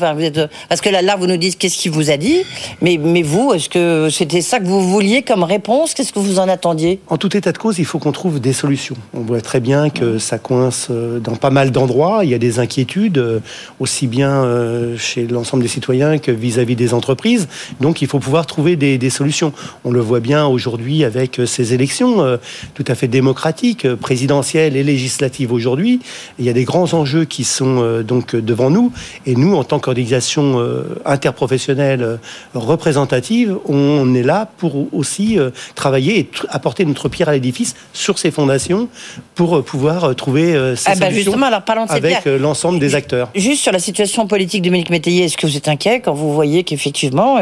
[0.68, 2.42] Parce que là, là, vous nous dites qu'est-ce qu'il vous a dit,
[2.81, 6.38] mais, mais vous, est-ce que c'était ça que vous vouliez comme réponse Qu'est-ce que vous
[6.38, 7.00] en attendiez?
[7.08, 8.94] En tout état de cause, il faut qu'on trouve des solutions.
[9.12, 12.20] On voit très bien que ça coince euh, dans pas mal d'endroits.
[12.22, 13.40] Il y a des inquiétudes, euh,
[13.80, 17.48] aussi bien euh, chez l'ensemble des citoyens que vis-à-vis des entreprises.
[17.80, 19.52] Donc, il faut pouvoir trouver des, des solutions.
[19.84, 22.38] On le voit bien aujourd'hui avec ces élections
[22.74, 26.00] tout à fait démocratiques, présidentielles et législatives aujourd'hui.
[26.38, 28.92] Il y a des grands enjeux qui sont donc devant nous.
[29.26, 30.62] Et nous, en tant qu'organisation
[31.04, 32.18] interprofessionnelle
[32.54, 35.38] représentative, on est là pour aussi
[35.74, 38.88] travailler et apporter notre pierre à l'édifice sur ces fondations
[39.35, 41.40] pour pouvoir trouver ces ah bah, solutions
[41.88, 43.31] avec l'ensemble des acteurs.
[43.35, 46.64] Juste sur la situation politique, Dominique Métayer, est-ce que vous êtes inquiet quand vous voyez
[46.64, 47.38] qu'effectivement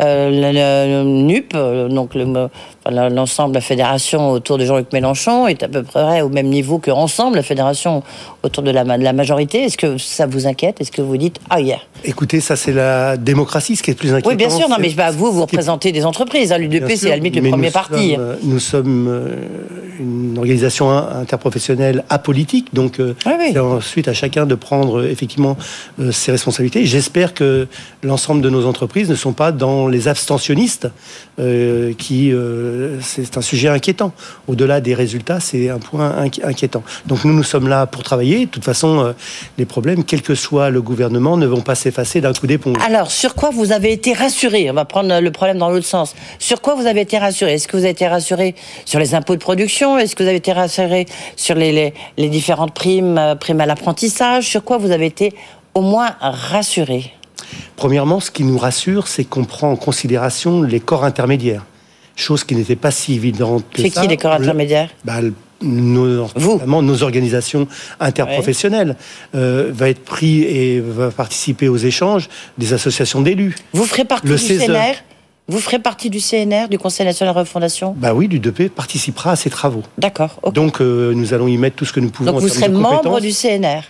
[0.00, 2.14] le, NUP, donc
[2.90, 6.78] l'ensemble de la fédération autour de Jean-Luc Mélenchon est à peu près au même niveau
[6.78, 8.02] que ensemble la fédération
[8.42, 9.64] autour de la, de la majorité.
[9.64, 10.80] Est-ce que ça vous inquiète?
[10.80, 11.58] Est-ce que vous dites ah
[12.04, 14.30] Écoutez, ça c'est la démocratie, ce qui est plus inquiétant.
[14.30, 16.52] Oui, bien sûr, non, mais bah, vous, vous représentez des entreprises.
[16.52, 18.16] Hein, L'UDP, c'est à la limite le premier parti.
[18.18, 19.36] Euh, nous sommes euh,
[20.00, 25.56] une organisation interprofessionnelle apolitique, donc euh, c'est ensuite à chacun de prendre effectivement
[26.10, 26.84] ses responsabilités.
[26.86, 27.68] J'espère que
[28.02, 30.88] l'ensemble de nos entreprises ne sont pas dans les abstentionnistes,
[31.38, 32.32] qui
[33.00, 34.12] c'est un sujet inquiétant.
[34.48, 36.14] Au-delà des résultats, c'est un point
[36.44, 36.82] inquiétant.
[37.06, 38.46] Donc nous, nous sommes là pour travailler.
[38.46, 39.14] De toute façon,
[39.58, 42.76] les problèmes, quel que soit le gouvernement, ne vont pas s'effacer d'un coup d'éponge.
[42.84, 44.70] Alors, sur quoi vous avez été rassuré?
[44.70, 46.14] On va prendre le problème dans l'autre sens.
[46.38, 47.54] Sur quoi vous avez été rassuré?
[47.54, 49.98] Est-ce que vous avez été rassuré sur les impôts de production?
[49.98, 54.48] Est-ce que vous avez été rassuré sur les, les différentes primes, euh, primes à l'apprentissage?
[54.48, 55.32] Sur quoi vous avez été
[55.74, 57.12] au moins rassuré?
[57.76, 61.64] Premièrement, ce qui nous rassure, c'est qu'on prend en considération les corps intermédiaires.
[62.16, 63.88] Chose qui n'était pas si évidente que ça.
[63.88, 65.20] C'est qui les corps intermédiaires bah,
[65.62, 66.28] nos,
[66.82, 67.68] nos organisations
[68.00, 68.96] interprofessionnelles,
[69.34, 72.28] euh, va être pris et va participer aux échanges
[72.58, 73.54] des associations d'élus.
[73.72, 74.96] Vous ferez partie du CNR
[75.48, 79.36] vous ferez partie du CNR, du Conseil national de refondation Bah oui, l'UDP participera à
[79.36, 79.82] ces travaux.
[79.98, 80.38] D'accord.
[80.54, 82.30] Donc euh, nous allons y mettre tout ce que nous pouvons.
[82.30, 83.82] Donc vous serez membre du CNR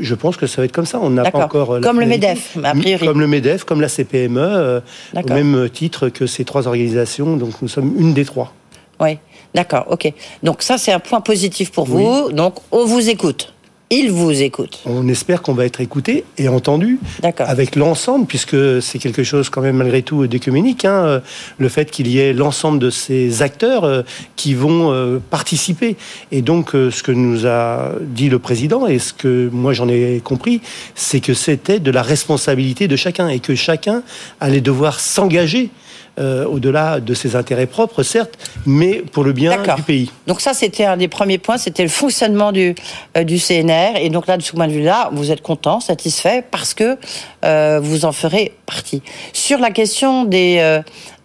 [0.00, 0.98] je pense que ça va être comme ça.
[1.00, 1.74] On n'a pas encore.
[1.74, 3.06] Euh, comme le MEDEF, a priori.
[3.06, 4.82] Comme le MEDEF, comme la CPME,
[5.14, 7.36] au même titre que ces trois organisations.
[7.36, 8.52] Donc nous sommes une des trois.
[9.00, 9.18] Oui.
[9.54, 10.12] D'accord, ok.
[10.42, 12.30] Donc ça, c'est un point positif pour vous.
[12.32, 13.52] Donc on vous écoute.
[13.92, 14.78] Il vous écoute.
[14.86, 17.00] On espère qu'on va être écouté et entendu
[17.38, 21.20] avec l'ensemble, puisque c'est quelque chose quand même malgré tout d'écuménique, hein, euh,
[21.58, 24.02] le fait qu'il y ait l'ensemble de ces acteurs euh,
[24.36, 25.96] qui vont euh, participer.
[26.30, 30.20] Et donc ce que nous a dit le président, et ce que moi j'en ai
[30.22, 30.60] compris,
[30.94, 34.04] c'est que c'était de la responsabilité de chacun et que chacun
[34.38, 35.68] allait devoir s'engager
[36.18, 40.10] euh, au-delà de ses intérêts propres, certes, mais pour le bien du pays.
[40.26, 42.74] Donc ça, c'était un des premiers points, c'était le fonctionnement du,
[43.16, 43.96] euh, du CNR.
[43.96, 46.98] Et donc là, de ce point de vue-là, vous êtes content, satisfait, parce que
[47.44, 49.02] euh, vous en ferez partie.
[49.32, 50.80] Sur la question des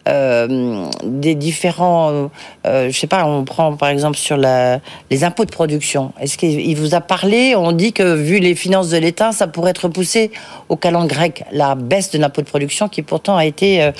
[0.08, 2.28] euh, des différents, euh,
[2.68, 6.13] euh, je sais pas, on prend par exemple sur les impôts de production.
[6.20, 9.72] Est-ce qu'il vous a parlé On dit que vu les finances de l'État, ça pourrait
[9.72, 10.32] être repoussé
[10.70, 13.91] au calendrier grec, la baisse de l'impôt de production qui pourtant a été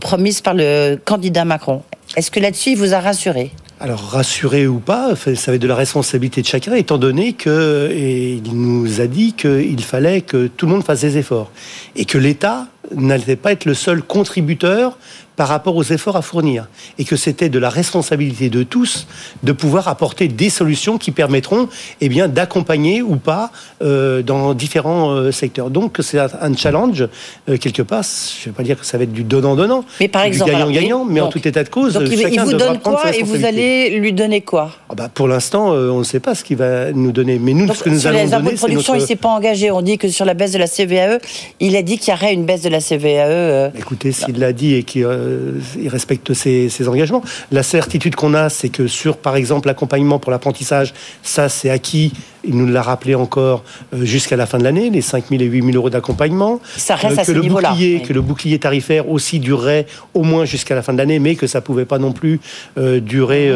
[0.00, 1.82] promise par le candidat Macron.
[2.16, 3.50] Est-ce que là-dessus, il vous a rassuré?
[3.80, 7.90] Alors rassuré ou pas, ça va être de la responsabilité de chacun, étant donné que
[7.92, 11.50] et il nous a dit qu'il fallait que tout le monde fasse des efforts
[11.96, 14.98] et que l'État n'allait pas être le seul contributeur
[15.36, 16.68] par rapport aux efforts à fournir
[16.98, 19.06] et que c'était de la responsabilité de tous
[19.42, 21.68] de pouvoir apporter des solutions qui permettront
[22.00, 23.50] eh bien d'accompagner ou pas
[23.82, 25.70] euh, dans différents euh, secteurs.
[25.70, 27.08] Donc c'est un challenge
[27.48, 28.02] euh, quelque part.
[28.02, 30.50] Je ne vais pas dire que ça va être du donnant donnant, mais par exemple
[30.50, 33.22] du gagnant gagnant, mais en tout état de cause, donc il, vous donne quoi et
[33.22, 34.70] vous allez lui donner quoi?
[34.90, 37.72] Ah bah Pour l'instant, on ne sait pas ce qu'il va nous donner, mais nous
[37.72, 39.70] ce que nous sur allons les donner, de production, il s'est pas engagé.
[39.70, 41.18] On dit que sur la baisse de la CVAE,
[41.60, 43.72] il a dit qu'il y aurait une baisse de la CVAE.
[43.78, 45.06] Écoutez, s'il l'a dit et qu'il
[45.86, 47.22] respecte ses, engagements.
[47.50, 52.12] La certitude qu'on a, c'est que sur, par exemple, l'accompagnement pour l'apprentissage, ça, c'est acquis.
[52.44, 53.62] Il nous l'a rappelé encore
[53.94, 56.60] euh, jusqu'à la fin de l'année, les 5 000 et 8 000 euros d'accompagnement.
[56.76, 57.74] Ça reste euh, à ce le niveau-là.
[58.04, 61.46] Que le bouclier tarifaire aussi durerait au moins jusqu'à la fin de l'année, mais que
[61.46, 62.40] ça pouvait pas non plus
[62.78, 63.52] euh, durer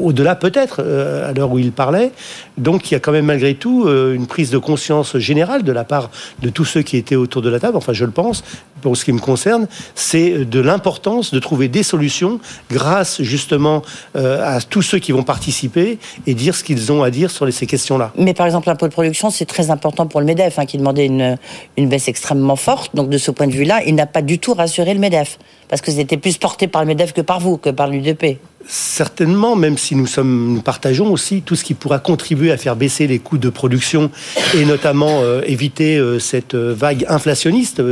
[0.00, 2.10] au-delà peut-être à l'heure où il parlait.
[2.56, 5.84] Donc il y a quand même malgré tout une prise de conscience générale de la
[5.84, 7.76] part de tous ceux qui étaient autour de la table.
[7.76, 8.44] Enfin, je le pense.
[8.80, 12.38] Pour ce qui me concerne, c'est de l'importance de trouver des solutions
[12.70, 13.82] grâce justement
[14.14, 15.98] à tous ceux qui vont participer
[16.28, 18.12] et dire ce qu'ils ont à dire sur ces questions-là.
[18.16, 21.06] Mais par exemple, l'impôt de production, c'est très important pour le MEDEF, hein, qui demandait
[21.06, 21.36] une,
[21.76, 22.94] une baisse extrêmement forte.
[22.94, 25.38] Donc de ce point de vue-là, il n'a pas du tout rassuré le MEDEF.
[25.68, 28.38] Parce que c'était plus porté par le MEDEF que par vous, que par l'UDP.
[28.70, 33.18] Certainement, même si nous, partageons aussi tout ce qui pourra contribuer à faire baisser les
[33.18, 34.10] coûts de production
[34.54, 37.82] et notamment euh, éviter euh, cette euh, vague inflationniste.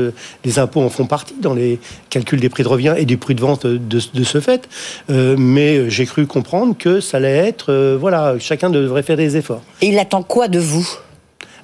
[0.44, 3.34] les impôts en font partie dans les calculs des prix de revient et des prix
[3.34, 4.68] de vente de, de ce fait.
[5.08, 9.62] mais j'ai cru comprendre que ça allait être, voilà, chacun devrait faire des efforts.
[9.80, 10.86] Et il attend quoi de vous?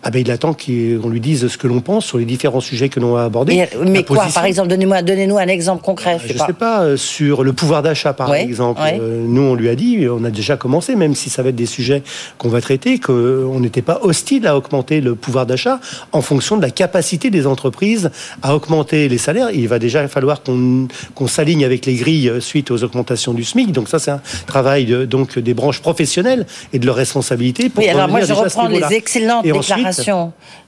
[0.04, 2.88] Ah ben, il attend qu'on lui dise ce que l'on pense sur les différents sujets
[2.88, 3.68] que l'on a abordés.
[3.86, 6.18] mais quoi, par exemple, donnez-moi, donnez-nous un exemple concret.
[6.26, 6.82] Je ne sais, pas.
[6.82, 8.80] Euh, sur le pouvoir d'achat, par exemple.
[8.82, 11.56] Euh, nous, on lui a dit, on a déjà commencé, même si ça va être
[11.56, 12.02] des sujets
[12.38, 15.78] qu'on va traiter, qu'on n'était pas hostile à augmenter le pouvoir d'achat
[16.10, 18.10] en fonction de la capacité des entreprises
[18.42, 19.50] à augmenter les salaires.
[19.52, 23.70] Il va déjà falloir qu'on s'aligne avec les grilles euh, suite aux augmentations du SMIC.
[23.70, 27.68] Donc ça, c'est un travail de, donc des branches professionnelles et de leur responsabilité.
[27.68, 29.91] Pour oui, alors moi, je reprends les excellentes déclarations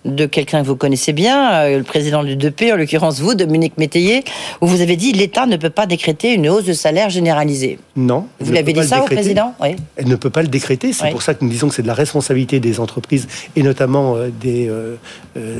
[0.04, 3.78] de quelqu'un que vous connaissez bien, euh, le président du 2P, en l'occurrence vous, Dominique
[3.78, 4.24] Métayer,
[4.60, 7.78] où vous avez dit l'État ne peut pas décréter une hausse de salaire généralisée.
[7.96, 8.26] Non.
[8.40, 9.76] Vous l'avez dit ça au président oui.
[9.96, 10.92] Elle ne peut pas le décréter.
[10.92, 14.16] C'est pour ça que nous disons que c'est de la responsabilité des entreprises et notamment
[14.16, 14.96] euh, des euh,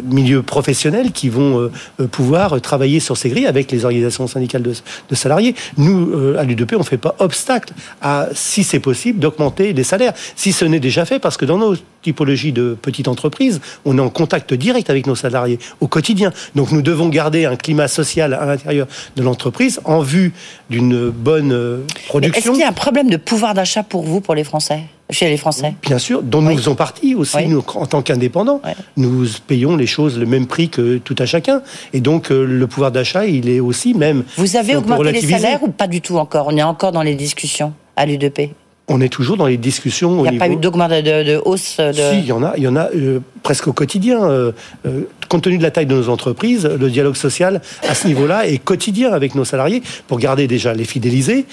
[0.05, 1.71] milieux professionnels qui vont
[2.11, 5.55] pouvoir travailler sur ces grilles avec les organisations syndicales de, de salariés.
[5.77, 10.13] Nous, à l'U2P, on ne fait pas obstacle à, si c'est possible, d'augmenter les salaires.
[10.37, 14.01] Si ce n'est déjà fait, parce que dans nos typologies de petites entreprises, on est
[14.01, 16.33] en contact direct avec nos salariés au quotidien.
[16.55, 18.87] Donc nous devons garder un climat social à l'intérieur
[19.17, 20.33] de l'entreprise en vue
[20.71, 22.39] d'une bonne euh, production.
[22.39, 25.29] Est-ce qu'il y a un problème de pouvoir d'achat pour vous, pour les Français chez
[25.29, 25.75] les Français?
[25.83, 28.61] Bien sûr, dont nous faisons partie aussi, nous, en tant qu'indépendants.
[28.97, 31.63] Nous payons les choses le même prix que tout à chacun.
[31.93, 34.25] Et donc, euh, le pouvoir d'achat, il est aussi même.
[34.37, 36.47] Vous avez augmenté les salaires ou pas du tout encore?
[36.49, 38.51] On est encore dans les discussions à l'UDP
[38.89, 40.25] on est toujours dans les discussions.
[40.25, 41.93] Il n'y a pas eu d'augmentation de, hausse de...
[41.93, 44.23] Si, il y en a, il y en a euh, presque au quotidien.
[44.25, 44.53] Euh,
[44.87, 48.47] euh, compte tenu de la taille de nos entreprises, le dialogue social à ce niveau-là
[48.47, 51.47] est quotidien avec nos salariés pour garder déjà les fidélisés.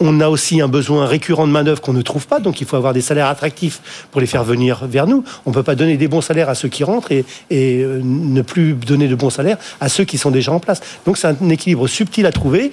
[0.00, 2.76] On a aussi un besoin récurrent de main-d'œuvre qu'on ne trouve pas, donc il faut
[2.76, 5.24] avoir des salaires attractifs pour les faire venir vers nous.
[5.44, 8.42] On ne peut pas donner des bons salaires à ceux qui rentrent et, et ne
[8.42, 10.80] plus donner de bons salaires à ceux qui sont déjà en place.
[11.04, 12.70] Donc c'est un équilibre subtil à trouver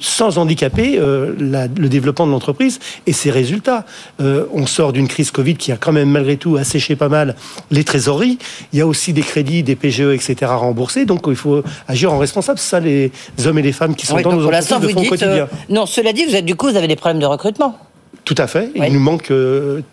[0.00, 3.84] sans handicaper euh, le développement de l'entreprise et ses résultats.
[4.20, 7.36] Euh, on sort d'une crise Covid qui a quand même malgré tout asséché pas mal
[7.70, 8.38] les trésoreries.
[8.72, 10.36] Il y a aussi des crédits, des PGE, etc.
[10.42, 11.04] à rembourser.
[11.04, 12.58] Donc il faut agir en responsable.
[12.58, 13.12] C'est ça les
[13.44, 15.30] hommes et les femmes qui sont dans nos entreprises le font au quotidien.
[15.30, 17.78] Euh, non, cela dit, vous êtes du coup, vous avez des problèmes de recrutement.
[18.24, 18.70] Tout à fait.
[18.74, 19.32] Il nous manque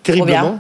[0.03, 0.59] terriblement.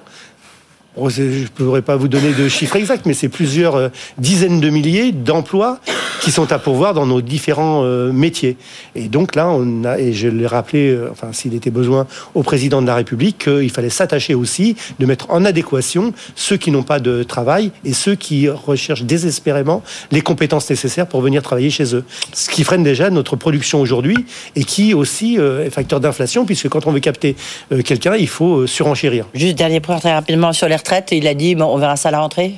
[0.99, 4.59] Oh, je ne pourrais pas vous donner de chiffres exacts, mais c'est plusieurs euh, dizaines
[4.59, 5.79] de milliers d'emplois
[6.21, 8.57] qui sont à pourvoir dans nos différents euh, métiers.
[8.95, 9.55] Et donc là,
[9.99, 13.69] et je l'ai rappelé, euh, enfin s'il était besoin au président de la République, qu'il
[13.69, 18.15] fallait s'attacher aussi de mettre en adéquation ceux qui n'ont pas de travail et ceux
[18.15, 22.05] qui recherchent désespérément les compétences nécessaires pour venir travailler chez eux.
[22.33, 24.17] Ce qui freine déjà notre production aujourd'hui
[24.55, 27.35] et qui aussi est facteur d'inflation, puisque quand on veut capter
[27.85, 29.25] quelqu'un, il faut surenchérir.
[29.35, 30.67] Juste dernier point très rapidement sur
[31.11, 32.55] il a dit bon, on verra ça à la rentrée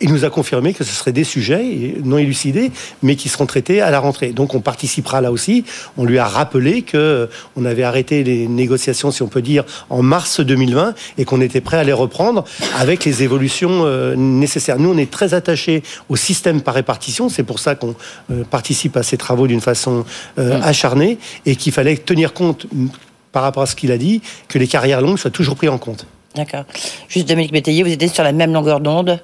[0.00, 3.80] il nous a confirmé que ce seraient des sujets non élucidés, mais qui seront traités
[3.80, 4.32] à la rentrée.
[4.32, 5.64] Donc on participera là aussi.
[5.96, 9.64] On lui a rappelé que euh, on avait arrêté les négociations, si on peut dire,
[9.90, 12.44] en mars 2020 et qu'on était prêt à les reprendre
[12.76, 14.78] avec les évolutions euh, nécessaires.
[14.78, 17.28] Nous, on est très attachés au système par répartition.
[17.28, 17.94] C'est pour ça qu'on
[18.30, 20.04] euh, participe à ces travaux d'une façon
[20.36, 20.42] mmh.
[20.62, 22.66] acharnée et qu'il fallait tenir compte
[23.32, 25.78] par rapport à ce qu'il a dit, que les carrières longues soient toujours prises en
[25.78, 26.06] compte.
[26.34, 26.64] D'accord.
[27.08, 29.20] Juste Dominique Métayer, vous étiez sur la même longueur d'onde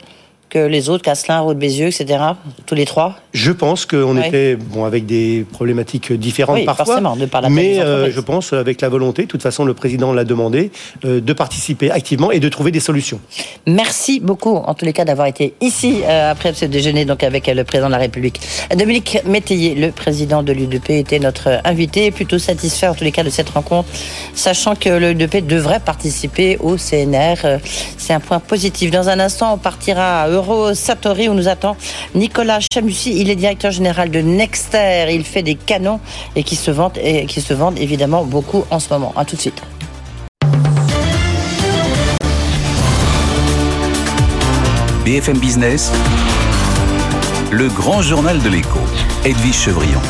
[0.50, 2.18] que les autres, Casselin, Route Bézieux, etc.
[2.66, 6.84] Tous les trois Je pense qu'on était bon, avec des problématiques différentes oui, parfois.
[6.84, 9.74] Forcément, de par la mais euh, je pense avec la volonté, de toute façon le
[9.74, 10.72] président l'a demandé,
[11.04, 13.20] euh, de participer activement et de trouver des solutions.
[13.66, 17.46] Merci beaucoup en tous les cas d'avoir été ici euh, après ce déjeuner donc avec
[17.46, 18.40] le président de la République.
[18.76, 23.22] Dominique Métayer, le président de l'UDP, était notre invité, plutôt satisfait en tous les cas
[23.22, 23.88] de cette rencontre,
[24.34, 27.60] sachant que l'UDP devrait participer au CNR.
[27.96, 28.90] C'est un point positif.
[28.90, 30.39] Dans un instant, on partira à Euro
[30.74, 31.76] Satori où nous attend
[32.14, 33.20] Nicolas Chamussi.
[33.20, 35.06] Il est directeur général de Nexter.
[35.10, 36.00] Il fait des canons
[36.36, 39.12] et qui se vendent, et qui se vendent évidemment beaucoup en ce moment.
[39.16, 39.62] A tout de suite.
[45.04, 45.90] BFM Business,
[47.50, 48.78] le grand journal de l'écho.
[49.24, 50.00] Edwige Chevrillon.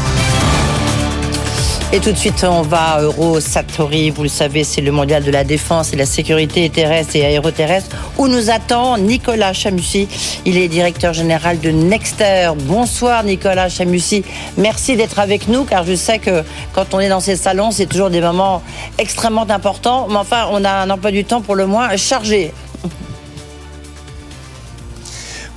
[1.93, 4.11] Et tout de suite, on va à Eurosatori.
[4.11, 7.97] Vous le savez, c'est le mondial de la défense et la sécurité terrestre et aéroterrestre
[8.17, 10.07] où nous attend Nicolas Chamussi.
[10.45, 12.53] Il est directeur général de Nexter.
[12.57, 14.23] Bonsoir Nicolas Chamussi.
[14.57, 17.87] Merci d'être avec nous car je sais que quand on est dans ces salons, c'est
[17.87, 18.63] toujours des moments
[18.97, 20.07] extrêmement importants.
[20.09, 22.53] Mais enfin, on a un emploi du temps pour le moins chargé.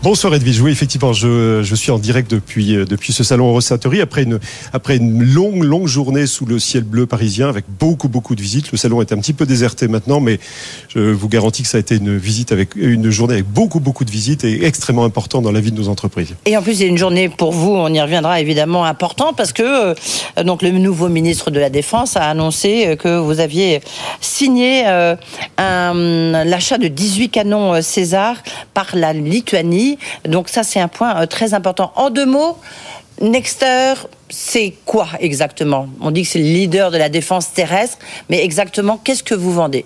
[0.03, 0.59] Bonsoir Edwige.
[0.59, 4.37] Oui, effectivement, je, je suis en direct depuis, euh, depuis ce salon Eurosatori après une,
[4.73, 8.73] après une longue, longue journée sous le ciel bleu parisien avec beaucoup, beaucoup de visites.
[8.73, 10.41] Le salon est un petit peu déserté maintenant, mais
[10.89, 14.03] je vous garantis que ça a été une visite avec une journée avec beaucoup, beaucoup
[14.03, 16.35] de visites et extrêmement important dans la vie de nos entreprises.
[16.47, 19.63] Et en plus, c'est une journée pour vous, on y reviendra évidemment importante parce que
[19.63, 23.79] euh, donc le nouveau ministre de la Défense a annoncé euh, que vous aviez
[24.19, 24.83] signé
[25.57, 28.35] l'achat de 18 canons César
[28.73, 29.92] par la Lituanie.
[30.25, 31.91] Donc ça, c'est un point euh, très important.
[31.95, 32.57] En deux mots,
[33.21, 33.93] Nexter,
[34.29, 35.87] c'est quoi exactement?
[36.01, 39.53] On dit que c'est le leader de la défense terrestre, mais exactement, qu'est-ce que vous
[39.53, 39.85] vendez?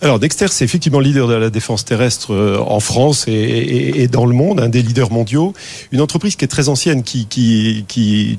[0.00, 4.32] Alors Dexter, c'est effectivement leader de la défense terrestre euh, en France et, dans le
[4.32, 5.54] monde, un des leaders mondiaux.
[5.90, 8.38] Une entreprise qui est très ancienne, qui, qui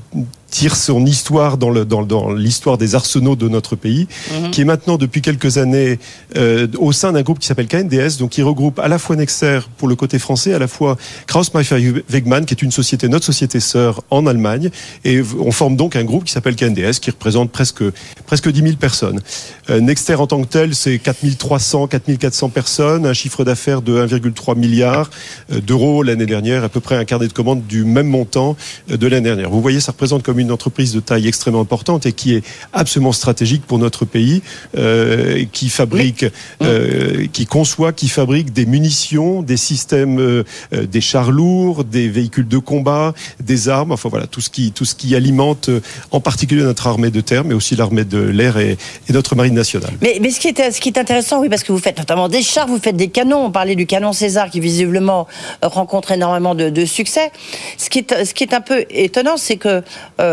[0.49, 4.51] tire son histoire dans, le, dans, dans l'histoire des arsenaux de notre pays, mhm.
[4.51, 5.99] qui est maintenant depuis quelques années
[6.35, 9.59] euh, au sein d'un groupe qui s'appelle KNDS, donc qui regroupe à la fois Nexter
[9.77, 13.25] pour le côté français, à la fois Kraus Maffei Wegmann, qui est une société, notre
[13.25, 14.69] société sœur en Allemagne,
[15.05, 17.83] et on forme donc un groupe qui s'appelle KNDS, qui représente presque
[18.25, 19.21] presque 10 000 personnes.
[19.69, 24.57] Euh, Nexter en tant que tel, c'est 4300, 4400 personnes, un chiffre d'affaires de 1,3
[24.57, 25.09] milliard
[25.51, 28.55] euh, d'euros l'année dernière, à peu près un carnet de commandes du même montant
[28.89, 29.49] euh, de l'année dernière.
[29.49, 33.11] Vous voyez, ça représente comme une entreprise de taille extrêmement importante et qui est absolument
[33.11, 34.41] stratégique pour notre pays,
[34.77, 36.25] euh, qui fabrique,
[36.61, 42.07] euh, qui conçoit, qui fabrique des munitions, des systèmes, euh, euh, des chars lourds, des
[42.09, 45.69] véhicules de combat, des armes, enfin voilà, tout ce qui, tout ce qui alimente
[46.11, 48.77] en particulier notre armée de terre, mais aussi l'armée de l'air et,
[49.09, 49.93] et, notre marine nationale.
[50.01, 52.29] Mais, mais ce, qui est, ce qui est intéressant, oui, parce que vous faites notamment
[52.29, 55.27] des chars, vous faites des canons, on parlait du canon César qui visiblement
[55.61, 57.31] rencontre énormément de, de succès.
[57.77, 59.83] Ce qui est, ce qui est un peu étonnant, c'est que
[60.19, 60.28] euh,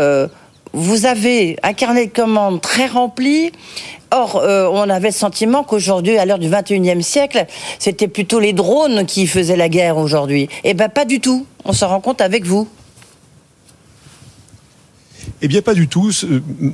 [0.73, 3.51] vous avez un carnet de commandes très rempli.
[4.11, 7.45] Or, euh, on avait le sentiment qu'aujourd'hui, à l'heure du 21e siècle,
[7.79, 10.47] c'était plutôt les drones qui faisaient la guerre aujourd'hui.
[10.63, 11.45] Eh bien, pas du tout.
[11.65, 12.67] On se rend compte avec vous.
[15.43, 16.11] Eh bien, pas du tout.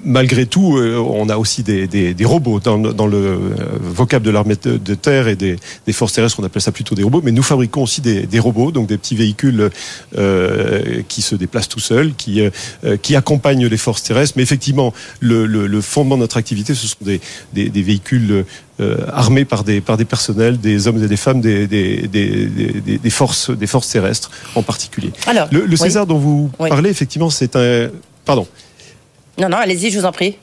[0.05, 3.37] Malgré tout, euh, on a aussi des, des, des robots dans, dans, le euh,
[3.81, 6.39] vocable de l'armée de terre et des, des, forces terrestres.
[6.39, 8.97] On appelle ça plutôt des robots, mais nous fabriquons aussi des, des robots, donc des
[8.97, 9.69] petits véhicules
[10.17, 14.35] euh, qui se déplacent tout seuls, qui, euh, qui accompagnent les forces terrestres.
[14.37, 17.19] Mais effectivement, le, le, le fondement de notre activité, ce sont des,
[17.53, 18.45] véhicules
[18.79, 23.09] euh, armés par des, par des personnels, des hommes et des femmes des, des, des,
[23.09, 25.11] forces, des forces terrestres en particulier.
[25.27, 27.89] Alors, le, le César dont vous parlez, effectivement, c'est un
[28.25, 28.47] Pardon.
[29.37, 30.37] Non, non, allez-y, je vous en prie.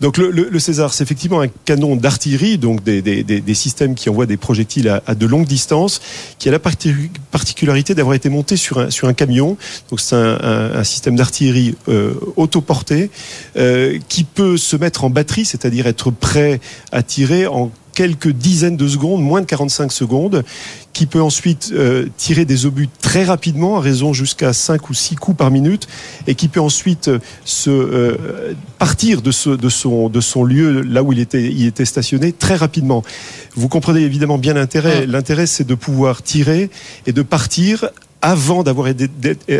[0.00, 5.00] Donc le, César, c'est effectivement un canon d'artillerie, donc des, systèmes qui envoient des projectiles
[5.06, 6.00] à, de longue distance,
[6.38, 9.56] qui a la particularité d'avoir été monté sur un, sur un camion.
[9.90, 13.10] Donc c'est un, système d'artillerie euh, autoporté
[13.56, 16.60] euh, qui peut se mettre en batterie, c'est-à-dire être prêt
[16.92, 20.44] à tirer en quelques dizaines de secondes, moins de 45 secondes,
[20.92, 25.16] qui peut ensuite euh, tirer des obus très rapidement, à raison jusqu'à 5 ou 6
[25.16, 25.88] coups par minute,
[26.26, 30.82] et qui peut ensuite euh, se euh, partir de, ce, de, son, de son lieu,
[30.82, 33.02] là où il était, il était stationné, très rapidement.
[33.54, 35.06] Vous comprenez évidemment bien l'intérêt.
[35.06, 36.68] L'intérêt, c'est de pouvoir tirer
[37.06, 37.88] et de partir
[38.22, 38.88] avant d'avoir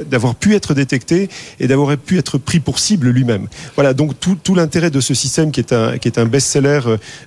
[0.09, 1.29] d'avoir pu être détecté
[1.61, 3.49] et d'avoir pu être pris pour cible lui-même.
[3.75, 6.81] Voilà donc tout, tout l'intérêt de ce système qui est un qui est un best-seller,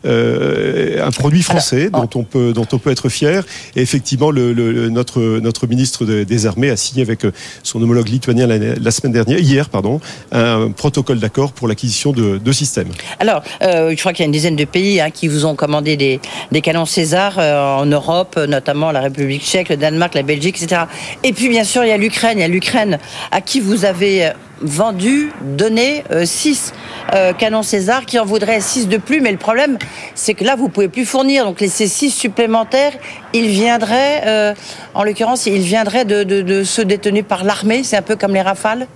[0.06, 3.46] euh, un produit français dont on peut dont on peut être fier.
[3.76, 7.32] Et effectivement, le, notre notre ministre des Armées a signé avec euh,
[7.64, 10.00] son homologue lituanien la, semaine dernière, hier pardon,
[10.32, 12.90] un protocole d'accord pour l'acquisition de, de systèmes.
[13.20, 15.56] Alors, euh, je crois qu'il y a une dizaine de pays hein, qui vous ont
[15.56, 16.20] commandé des
[16.52, 20.84] des canons César euh, en Europe, notamment la République Tchèque, le Danemark, la Belgique, etc.
[21.24, 22.38] Et puis, bien sûr, il y a l'Ukraine.
[22.38, 22.98] Il y a l'Ukraine
[23.32, 26.74] à qui vous avez euh, vendu, donné 6
[27.14, 29.20] euh, euh, canons César, qui en voudraient 6 de plus.
[29.20, 29.78] Mais le problème,
[30.16, 31.44] c'est que là, vous pouvez plus fournir.
[31.44, 32.94] Donc, ces 6 supplémentaires,
[33.34, 34.56] ils viendraient,
[34.94, 37.84] en l'occurrence, ils viendraient de, de ceux détenus par l'armée.
[37.84, 38.88] C'est un peu comme les rafales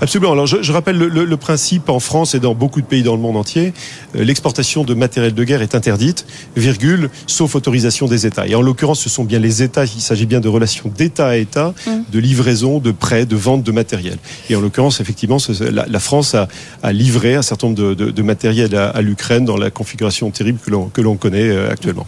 [0.00, 0.32] Absolument.
[0.32, 3.36] Alors je, rappelle le, principe en France et dans beaucoup de pays dans le monde
[3.36, 3.72] entier,
[4.14, 6.26] euh, l'exportation de matériel de guerre est interdite,
[6.56, 8.46] virgule, sauf autorisation des États.
[8.46, 11.36] Et en l'occurrence, ce sont bien les États, il s'agit bien de relations d'État à
[11.36, 11.90] État, mmh.
[12.12, 14.18] de livraison, de prêt, de vente de matériel.
[14.50, 19.44] Et en l'occurrence, effectivement, la, France a, livré un certain nombre de, matériel à, l'Ukraine
[19.44, 20.58] dans la configuration terrible
[20.92, 22.06] que l'on connaît euh, actuellement.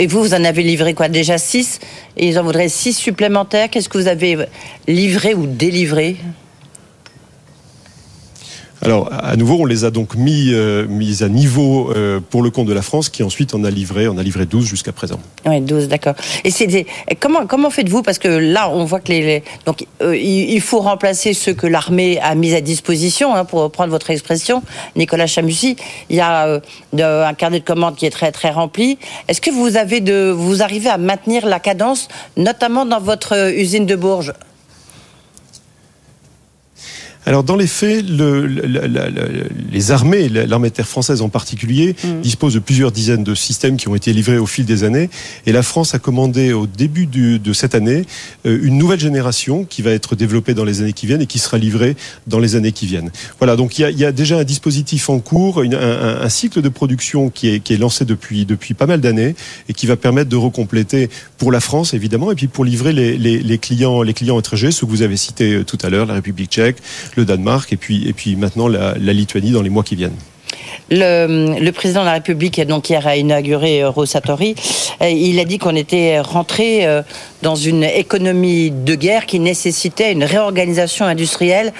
[0.00, 1.78] Et vous, vous en avez livré quoi Déjà 6
[2.16, 3.68] Et ils en voudraient 6 supplémentaires?
[3.68, 4.46] Qu'est-ce que vous avez
[4.88, 6.16] livré ou délivré?
[8.82, 10.86] Alors, à nouveau, on les a donc mis, euh,
[11.20, 14.16] à niveau euh, pour le compte de la France, qui ensuite en a livré, on
[14.16, 15.20] a livré 12 jusqu'à présent.
[15.46, 16.14] Oui, 12, d'accord.
[16.44, 16.50] Et
[17.18, 18.02] comment, faites-vous?
[18.02, 19.42] Parce que là, on voit que les.
[20.02, 24.10] euh, il faut remplacer ceux que l'armée a mis à disposition, hein, pour prendre votre
[24.10, 24.62] expression,
[24.96, 25.76] Nicolas Chamussy.
[26.08, 26.60] Il y a
[26.92, 28.98] un carnet de commandes qui est très, très rempli.
[29.28, 33.84] Est-ce que vous, avez de, vous arrivez à maintenir la cadence, notamment dans votre usine
[33.84, 34.32] de Bourges?
[37.26, 42.20] Alors dans les faits, le, les armées, l'armée de terre française en particulier, mm.
[42.20, 45.10] dispose de plusieurs dizaines de systèmes qui ont été livrés au fil des années.
[45.46, 48.04] Et la France a commandé au début de cette année
[48.46, 51.38] euh, une nouvelle génération qui va être développée dans les années qui viennent et qui
[51.38, 51.96] sera livrée
[52.26, 53.10] dans les années qui viennent.
[53.38, 56.28] Voilà, donc il y a, il y a déjà un dispositif en cours, un, un,
[56.28, 59.34] cycle de production qui est, qui est lancé depuis, depuis pas mal d'années
[59.68, 63.18] et qui va permettre de recompléter pour la France évidemment et puis pour livrer les,
[63.18, 66.06] les, les clients, les clients étrangers, ceux que vous avez cités euh, tout à l'heure,
[66.06, 66.76] la République tchèque,
[67.16, 70.16] le Danemark et puis, et puis maintenant la, Lituanie dans les mois qui viennent.
[70.90, 74.56] Le, président de la République, donc hier, a inauguré euh, Rosatori.
[75.00, 77.02] Il a dit qu'on était rentré euh,
[77.42, 81.72] dans une économie de guerre qui nécessitait une réorganisation industrielle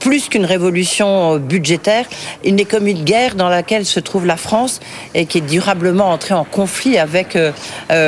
[0.00, 2.06] plus qu'une révolution euh, budgétaire,
[2.44, 4.80] une économie de guerre dans laquelle se trouve la France
[5.14, 7.38] et qui est durablement entrée en conflit avec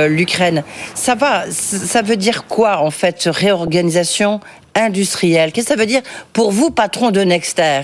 [0.09, 0.65] l'Ukraine.
[0.95, 4.41] Ça va, ça veut dire quoi en fait réorganisation
[4.79, 5.53] industrielle.
[5.53, 6.03] Qu'est-ce que ça veut dire
[6.33, 7.83] pour vous, patron de Nexter?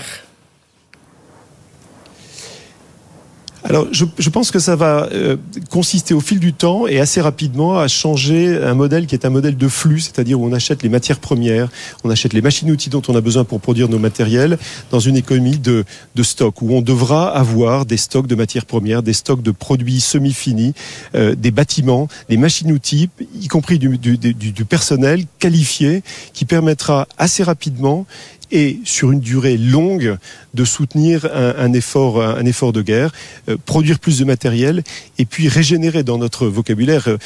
[3.67, 5.37] Alors, je, pense que ça va euh,
[5.71, 9.31] consister au fil du temps et assez rapidement à changer un modèle qui est un
[9.31, 11.69] modèle de flux, c'est-à-dire où on achète les matières premières,
[12.03, 14.59] on achète les machines-outils dont on a besoin pour produire nos matériels
[14.91, 19.01] dans une économie de, de stock, où on devra avoir des stocks de matières premières,
[19.01, 20.75] des stocks de produits semi-finis,
[21.15, 23.09] euh, des bâtiments, des machines-outils,
[23.41, 26.03] y compris du, du, du, du personnel qualifié,
[26.33, 28.05] qui permettra assez rapidement
[28.51, 30.17] et sur une durée longue
[30.53, 33.11] de soutenir un, effort, un effort de guerre,
[33.49, 34.83] euh, produire plus de matériel
[35.17, 37.17] et puis régénérer dans notre vocabulaire, euh,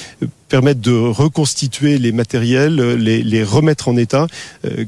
[0.49, 4.27] permettre de reconstituer les matériels, euh, les, les remettre en état,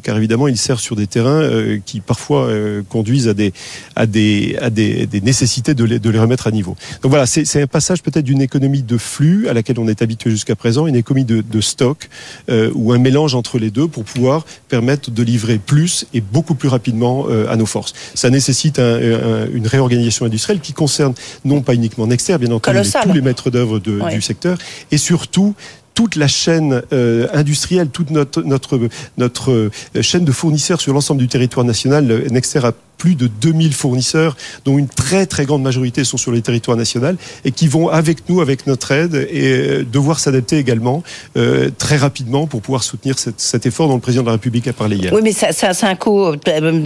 [0.04, 1.48] car évidemment ils servent sur des terrains
[1.86, 2.50] qui parfois
[2.90, 3.54] conduisent à des,
[3.96, 6.76] à des, à des, des nécessités de les, de les remettre à niveau.
[7.02, 10.30] Donc voilà, c'est un passage peut-être d'une économie de flux à laquelle on est habitué
[10.32, 12.10] jusqu'à présent, une économie de, de stock
[12.50, 16.70] ou un mélange entre les deux pour pouvoir permettre de livrer plus et beaucoup plus
[16.70, 17.94] rapidement à nos forces.
[18.14, 21.14] Ça nécessite une réorganisation industrielle qui concerne
[21.46, 24.58] non pas uniquement Nexter, bien entendu, mais tous les maîtres d'œuvre du secteur,
[24.92, 25.51] et surtout
[25.94, 28.44] toute la chaîne euh, industrielle, toute notre,
[29.18, 29.72] notre euh,
[30.02, 32.06] chaîne de fournisseurs sur l'ensemble du territoire national.
[32.32, 32.72] Nexter a
[33.02, 36.92] plus de 2000 fournisseurs, dont une très très grande majorité sont sur les territoires nationaux
[37.46, 41.02] et qui vont avec nous, avec notre aide, et devoir s'adapter également
[41.80, 44.98] très rapidement pour pouvoir soutenir cet effort dont le président de la République a parlé
[44.98, 45.12] hier.
[45.14, 46.36] Oui, mais c'est un coût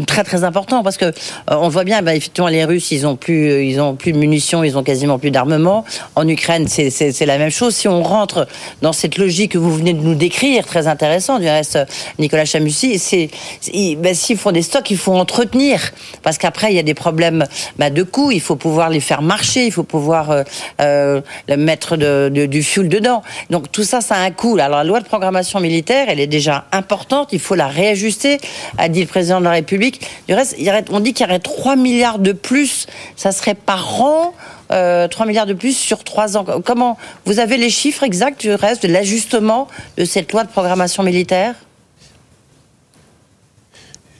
[0.07, 1.11] très très important parce que
[1.47, 4.63] on voit bien, ben, effectivement, les Russes, ils ont plus, ils ont plus de munitions,
[4.63, 5.83] ils ont quasiment plus d'armement.
[6.15, 7.75] En Ukraine, c'est la même chose.
[7.75, 8.47] Si on rentre
[8.81, 11.77] dans cette logique que vous venez de nous décrire, très intéressant, du reste,
[12.19, 13.29] Nicolas Chamussy, c'est
[13.97, 15.91] ben, s'ils font des stocks, il faut entretenir
[16.23, 17.45] parce qu'après il y a des problèmes
[17.77, 18.31] ben, de coûts.
[18.31, 20.43] Il faut pouvoir les faire marcher, il faut pouvoir euh,
[20.81, 21.21] euh
[21.57, 23.21] mettre du fuel dedans.
[23.49, 24.57] Donc tout ça, ça a un coût.
[24.59, 27.29] Alors la loi de programmation militaire, elle est déjà importante.
[27.31, 28.39] Il faut la réajuster,
[28.77, 30.01] a dit le président de la République.
[30.27, 30.57] Du reste,
[30.91, 32.87] on dit qu'il y aurait 3 milliards de plus.
[33.15, 34.33] Ça serait par an.
[34.71, 36.45] Euh, 3 milliards de plus sur 3 ans.
[36.65, 36.97] Comment?
[37.25, 41.53] Vous avez les chiffres exacts du reste de l'ajustement de cette loi de programmation militaire?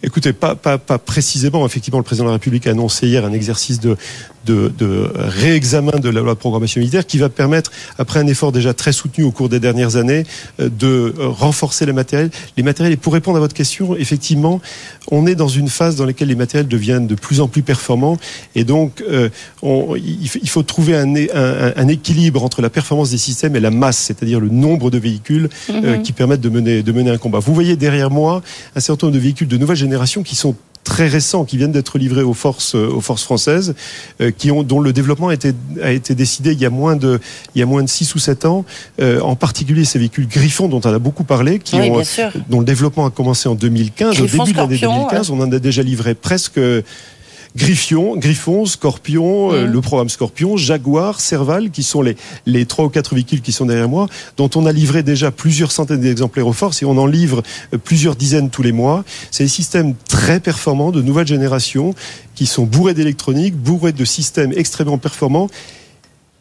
[0.03, 1.65] Écoutez, pas, pas, pas précisément.
[1.65, 3.97] Effectivement, le président de la République a annoncé hier un exercice de,
[4.45, 8.51] de, de, réexamen de la loi de programmation militaire qui va permettre, après un effort
[8.51, 10.23] déjà très soutenu au cours des dernières années,
[10.59, 12.29] euh, de renforcer les matériels.
[12.57, 14.61] Les matériels, et pour répondre à votre question, effectivement,
[15.11, 18.17] on est dans une phase dans laquelle les matériels deviennent de plus en plus performants
[18.53, 19.29] et donc euh,
[19.61, 23.71] on, il faut trouver un, un, un, équilibre entre la performance des systèmes et la
[23.71, 26.03] masse, c'est-à-dire le nombre de véhicules euh, mhm.
[26.03, 27.39] qui permettent de mener, de mener un combat.
[27.39, 28.41] Vous voyez derrière moi
[28.75, 31.97] un certain nombre de véhicules de nouvelle génération qui sont très récents qui viennent d'être
[31.97, 33.75] livrés aux forces aux forces françaises
[34.21, 36.95] euh, qui ont dont le développement a été a été décidé il y a moins
[36.95, 37.19] de
[37.55, 38.65] il y a moins de 6 ou 7 ans
[39.01, 42.01] euh, en particulier ces véhicules Griffon dont on a beaucoup parlé qui ont
[42.49, 45.59] dont le développement a commencé en 2015 au début de l'année 2015 on en a
[45.59, 46.59] déjà livré presque
[47.55, 52.89] Griffion, Griffon, Scorpion, euh, le programme Scorpion, Jaguar, Serval, qui sont les, les trois ou
[52.89, 56.53] quatre véhicules qui sont derrière moi, dont on a livré déjà plusieurs centaines d'exemplaires aux
[56.53, 57.43] forces et on en livre
[57.73, 59.05] euh, plusieurs dizaines tous les mois.
[59.31, 61.95] C'est des systèmes très performants de nouvelle génération
[62.35, 65.49] qui sont bourrés d'électronique, bourrés de systèmes extrêmement performants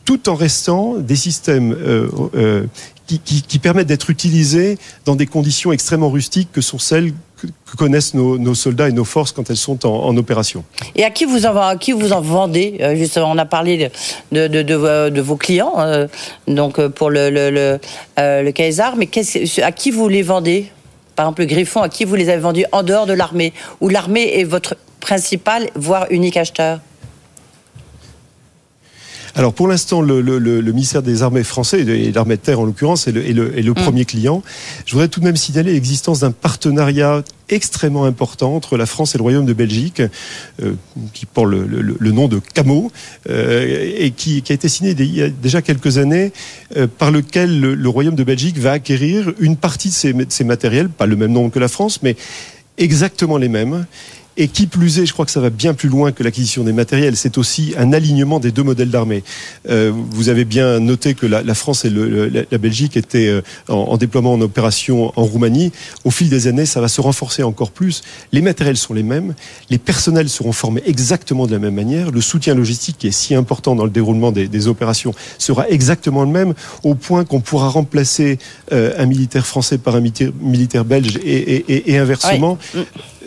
[0.05, 2.65] tout en restant des systèmes euh, euh,
[3.07, 7.47] qui, permettent d'être utilisés dans des conditions extrêmement rustiques que sont celles que,
[7.77, 10.65] connaissent nos, soldats et nos forces quand elles sont en, opération.
[10.95, 13.91] Et à qui vous en, qui vous en vendez euh, Justement, on a parlé
[14.31, 16.07] de, de, de vos clients, euh,
[16.47, 17.79] donc euh, pour le, le, le,
[18.19, 18.53] euh,
[18.97, 19.11] mais
[19.63, 20.71] à qui vous les vendez?
[21.17, 23.89] Par exemple, le Griffon, à qui vous les avez vendus en dehors de l'armée Ou
[23.89, 26.81] l'armée est votre principal, voire unique acheteur?
[29.37, 32.65] Alors pour l'instant, le, le, le, ministère des Armées français et l'armée de terre en
[32.65, 33.75] l'occurrence est le, est le, est le mm.
[33.75, 34.43] premier client.
[34.87, 39.19] Je voudrais tout de même signaler l'existence d'un partenariat extrêmement important entre la France et
[39.19, 40.01] le Royaume de Belgique,
[40.63, 40.75] euh,
[41.13, 42.93] qui porte le, le, nom de CAMO,
[43.29, 46.33] euh, et qui, qui, a été signé il y a déjà quelques années,
[46.77, 50.45] euh, par lequel le, Royaume de Belgique va acquérir une partie de ces, de ces
[50.45, 52.17] matériels, pas le même nombre que la France, mais
[52.79, 53.85] exactement les mêmes
[54.37, 56.73] et qui plus est, je crois que ça va bien plus loin que l'acquisition des
[56.73, 57.17] matériels.
[57.17, 59.23] C'est aussi un alignement des deux modèles d'armée.
[59.69, 63.29] Euh, vous avez bien noté que la, la France et le, la, la, Belgique étaient
[63.29, 65.73] euh, en, en, déploiement en opération en Roumanie.
[66.05, 68.03] Au fil des années, ça va se renforcer encore plus.
[68.33, 69.35] Les matériels sont les mêmes.
[69.71, 72.11] Les personnels seront formés exactement de la même manière.
[72.11, 76.23] Le soutien logistique, qui est si important dans le déroulement des, des opérations, sera exactement
[76.25, 78.39] le même, au point qu'on pourra remplacer
[78.73, 82.59] euh, un militaire français par un militaire, belge et, et, et inversement.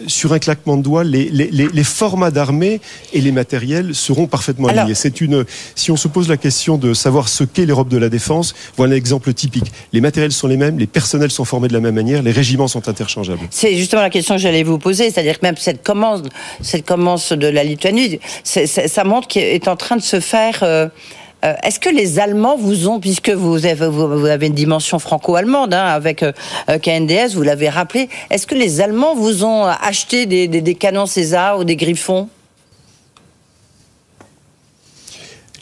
[0.05, 2.79] Sur un claquement de doigts, les, les, les formats d'armée
[3.13, 4.95] et les matériels seront parfaitement alignés.
[4.95, 5.45] C'est une,
[5.75, 8.93] si on se pose la question de savoir ce qu'est l'Europe de la défense, voilà
[8.93, 9.71] un exemple typique.
[9.93, 12.67] Les matériels sont les mêmes, les personnels sont formés de la même manière, les régiments
[12.67, 13.41] sont interchangeables.
[13.49, 16.21] C'est justement la question que j'allais vous poser, c'est-à-dire que même cette commence,
[16.61, 20.59] cette commence de la Lituanie, ça montre qu'il est en train de se faire.
[20.63, 20.87] Euh,
[21.47, 26.23] euh, est-ce que les Allemands vous ont, puisque vous avez, une dimension franco-allemande hein, avec
[26.23, 26.31] euh,
[26.67, 31.63] KNDS, vous l'avez rappelé, est-ce que les Allemands vous ont acheté des canons César ou
[31.63, 32.29] des Griffons?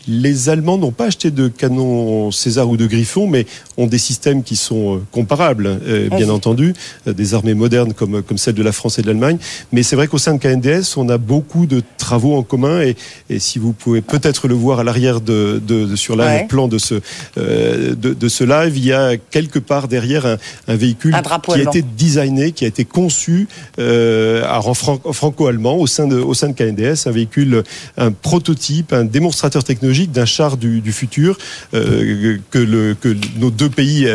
[0.07, 3.45] Les Allemands n'ont pas acheté de canons César ou de Griffon, mais
[3.77, 6.73] ont des systèmes qui sont euh, comparables, euh, bien entendu,
[7.07, 9.37] euh, des armées modernes comme, comme celles de la France et de l'Allemagne.
[9.71, 12.95] Mais c'est vrai qu'au sein de KNDS, on a beaucoup de travaux en commun et,
[13.29, 16.77] et si vous pouvez peut-être le voir à l'arrière de, de, de, sur l'arrière-plan de
[16.77, 16.95] ce,
[17.37, 20.37] euh, de, de, ce live, il y a quelque part derrière un,
[20.67, 23.47] un véhicule un qui a été designé, qui a été conçu
[23.79, 27.63] euh, en franco-allemand au sein de, au sein de KNDS, un véhicule,
[27.97, 31.37] un prototype, un démonstrateur technologique d'un char du, futur
[31.71, 34.07] que, le, que nos deux pays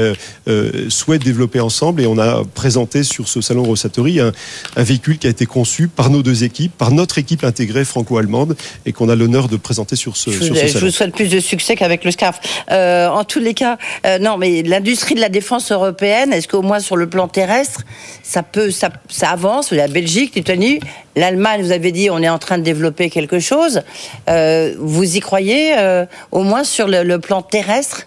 [0.89, 2.03] souhaitent développer ensemble.
[2.03, 4.33] Et on a présenté sur ce salon Rosatori un,
[4.77, 8.57] un véhicule qui a été conçu par nos deux équipes, par notre équipe intégrée franco-allemande,
[8.87, 10.81] et qu'on a l'honneur de présenter sur ce, je, sur ce salon.
[10.81, 12.41] Je vous souhaite plus de succès qu'avec le SCAF.
[12.71, 13.79] en tous les cas,
[14.21, 17.83] non, mais l'industrie de la défense européenne, est-ce qu'au moins sur le plan terrestre,
[18.23, 19.73] ça peut, ça, ça avance?
[19.73, 20.81] La Belgique, l'Italie,
[21.17, 23.83] l'Allemagne, vous avez dit, on est en train de développer quelque chose.
[24.29, 28.07] Euh, vous y croyez, euh, au moins sur le plan terrestre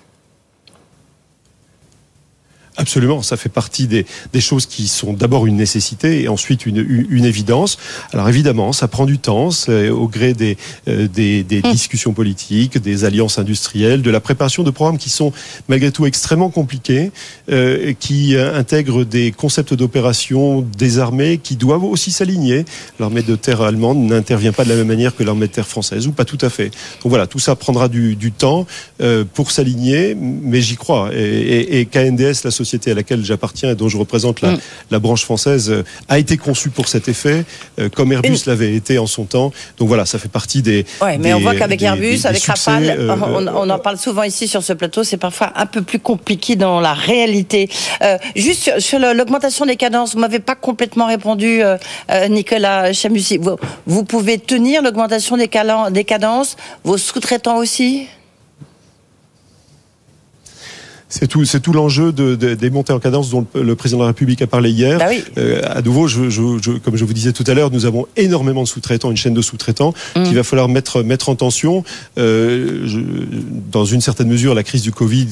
[2.76, 4.04] Absolument, ça fait partie des,
[4.34, 7.78] des choses qui sont d'abord une nécessité et ensuite une, une, évidence.
[8.14, 10.58] Alors évidemment, ça prend du temps, c'est au gré des,
[10.88, 11.72] euh, des, des, mm.
[11.72, 15.32] discussions politiques, des alliances industrielles, de la préparation de programmes qui sont
[15.70, 17.12] malgré tout extrêmement compliqués,
[17.52, 22.66] euh, qui intègrent des concepts d'opération des armées qui doivent aussi s'aligner.
[23.00, 26.08] L'armée de terre allemande n'intervient pas de la même manière que l'armée de terre française,
[26.08, 26.72] ou pas tout à fait.
[27.04, 28.66] Donc voilà, tout ça prendra du, du temps
[29.00, 31.12] euh, pour s'aligner, mais j'y crois.
[31.14, 35.00] Et, et, et KNDS, la société à laquelle j'appartiens et dont je représente la, mm.
[35.00, 37.46] branche française, euh, a été conçue pour cet effet,
[37.80, 39.52] euh, comme Airbus l'avait été en son temps.
[39.78, 40.86] Donc voilà, ça fait partie des.
[41.02, 43.16] Oui, mais on voit qu'avec Airbus, avec Rafale, euh,
[43.56, 46.80] on, en parle souvent ici sur ce plateau, c'est parfois un peu plus compliqué dans
[46.80, 47.70] la réalité.
[48.36, 51.62] juste sur, l'augmentation des cadences, vous m'avez pas complètement répondu,
[52.30, 53.38] Nicolas Chamussi.
[53.38, 53.56] Vous,
[53.86, 55.50] vous pouvez tenir l'augmentation des,
[55.92, 58.08] des cadences, vos sous-traitants aussi?
[61.14, 64.08] C'est tout, c'est tout l'enjeu de, des montées en cadence dont le, président de la
[64.08, 64.98] République a parlé hier.
[64.98, 65.06] Bah
[65.38, 68.68] euh, à nouveau, je, comme je vous disais tout à l'heure, nous avons énormément de
[68.68, 70.24] sous-traitants, une chaîne de sous-traitants mmh.
[70.24, 71.84] qu'il va falloir mettre mettre en tension.
[72.18, 72.88] Euh,
[73.72, 75.28] dans une certaine mesure, la crise du Covid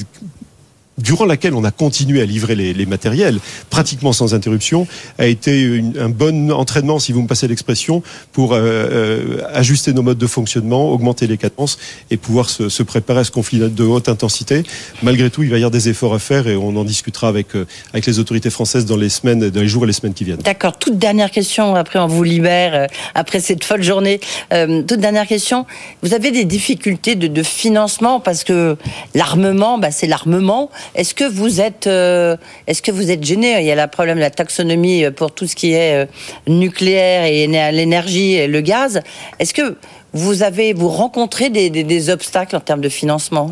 [1.01, 3.39] durant laquelle on a continué à livrer les, matériels
[3.69, 4.87] pratiquement sans interruption,
[5.17, 10.01] a été un bon entraînement, si vous me passez l'expression, pour euh, euh, ajuster nos
[10.01, 11.77] modes de fonctionnement, augmenter les cadences
[12.09, 14.63] et pouvoir se, préparer à ce conflit de haute intensité.
[15.03, 17.55] Malgré tout, il va y avoir des efforts à faire et on en discutera avec,
[17.55, 20.23] euh, avec les autorités françaises dans les semaines, dans les jours et les semaines qui
[20.23, 20.37] viennent.
[20.37, 20.77] D'accord.
[20.77, 24.19] Toute dernière question, après on vous libère, après cette folle journée.
[24.49, 25.65] toute dernière question.
[26.01, 28.77] Vous avez des difficultés de, de financement parce que
[29.13, 30.69] l'armement, bah, c'est l'armement.
[30.95, 32.35] Est-ce que vous êtes, euh,
[32.67, 33.59] est-ce que vous êtes gêné?
[33.59, 36.05] Il y a le problème de la taxonomie pour tout ce qui est euh,
[36.47, 39.01] nucléaire et l'énergie et le gaz.
[39.39, 39.77] Est-ce que
[40.13, 43.51] vous avez, vous rencontrez des obstacles en termes de financement?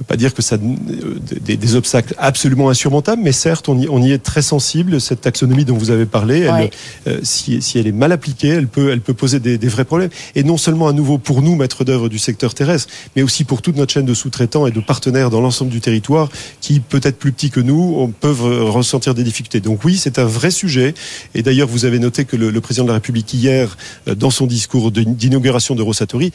[0.00, 3.86] Peut pas dire que ça euh, des, des, obstacles absolument insurmontables, mais certes, on y,
[3.88, 4.98] on y, est très sensible.
[4.98, 6.70] Cette taxonomie dont vous avez parlé, elle,
[7.06, 9.84] euh, si, si, elle est mal appliquée, elle peut, elle peut poser des, des vrais
[9.84, 10.08] problèmes.
[10.34, 13.60] Et non seulement à nouveau pour nous, maîtres d'œuvre du secteur terrestre, mais aussi pour
[13.60, 16.30] toute notre chaîne de sous-traitants et de partenaires dans l'ensemble du territoire,
[16.62, 19.60] qui peut-être plus petits que nous, peuvent ressentir des difficultés.
[19.60, 20.94] Donc oui, c'est un vrai sujet.
[21.34, 23.76] Et d'ailleurs, vous avez noté que le, le, président de la République hier,
[24.08, 26.32] euh, dans son discours d'inauguration de Rosatori,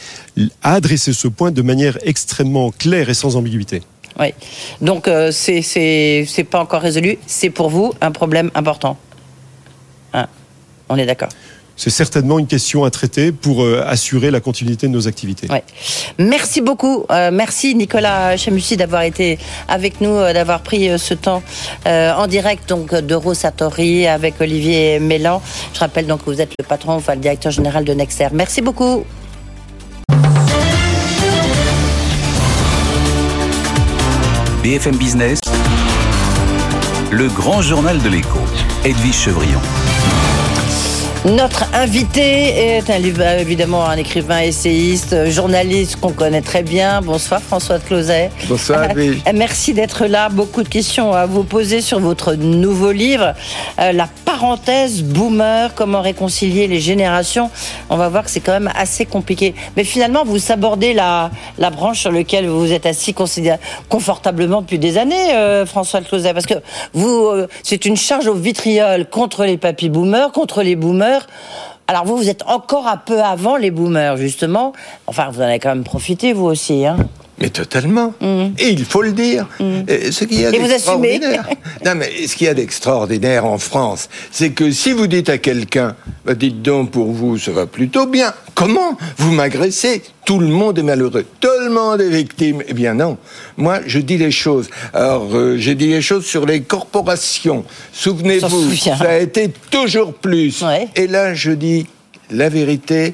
[0.62, 3.55] a adressé ce point de manière extrêmement claire et sans ambiguïté
[4.20, 4.34] oui.
[4.80, 7.18] Donc, euh, c'est pas encore résolu.
[7.28, 8.98] C'est pour vous un problème important.
[10.14, 10.28] Hein
[10.88, 11.30] On est d'accord
[11.76, 15.48] c'est certainement une question à traiter pour euh, assurer la continuité de nos activités.
[15.50, 15.64] Ouais.
[16.18, 17.06] Merci beaucoup.
[17.12, 19.38] Euh, merci Nicolas Chamussi d'avoir été
[19.68, 21.44] avec nous, euh, d'avoir pris ce temps
[21.86, 25.42] en direct donc de Rosatori avec Olivier Mélan.
[25.74, 28.28] Je rappelle donc que vous êtes le patron, enfin le directeur général de Nexter.
[28.32, 29.06] Merci beaucoup.
[34.66, 35.40] BFM Business,
[37.12, 38.40] le grand journal de l'écho,
[38.84, 39.62] Edwige Chevrillon.
[41.26, 47.02] Notre invité est un, évidemment un écrivain, essayiste, journaliste qu'on connaît très bien.
[47.02, 48.30] Bonsoir François de Closet.
[48.48, 48.90] Bonsoir.
[48.96, 50.30] Euh, merci d'être là.
[50.30, 53.34] Beaucoup de questions à vous poser sur votre nouveau livre,
[53.80, 57.50] euh, La parenthèse boomer, comment réconcilier les générations?
[57.90, 59.56] On va voir que c'est quand même assez compliqué.
[59.78, 63.16] Mais finalement, vous sabordez la, la branche sur laquelle vous êtes assis
[63.88, 66.56] confortablement depuis des années, euh, François Closet, parce que
[66.94, 67.30] vous,
[67.64, 71.28] c'est une charge au vitriol contre les papy boomers, contre les boomers
[71.88, 74.74] alors vous, vous êtes encore un peu avant les boomers, justement.
[75.06, 76.98] Enfin, vous en avez quand même profité, vous aussi, hein
[77.40, 78.14] mais totalement.
[78.22, 78.46] Mm.
[78.58, 79.48] Et il faut le dire.
[79.60, 79.82] Mm.
[80.12, 81.48] Ce qu'il y a d'extraordinaire.
[81.86, 85.38] non, mais ce qu'il y a d'extraordinaire en France, c'est que si vous dites à
[85.38, 88.34] quelqu'un, bah, dites donc pour vous, ça va plutôt bien.
[88.54, 90.02] Comment vous m'agressez?
[90.26, 91.26] Tout le monde est malheureux.
[91.40, 92.64] Tout le monde est victime.
[92.68, 93.18] Eh bien non.
[93.58, 94.70] Moi, je dis les choses.
[94.94, 97.66] Alors, euh, j'ai dit les choses sur les corporations.
[97.92, 100.64] Souvenez-vous, ça a été toujours plus.
[100.96, 101.86] Et là, je dis
[102.32, 103.14] la vérité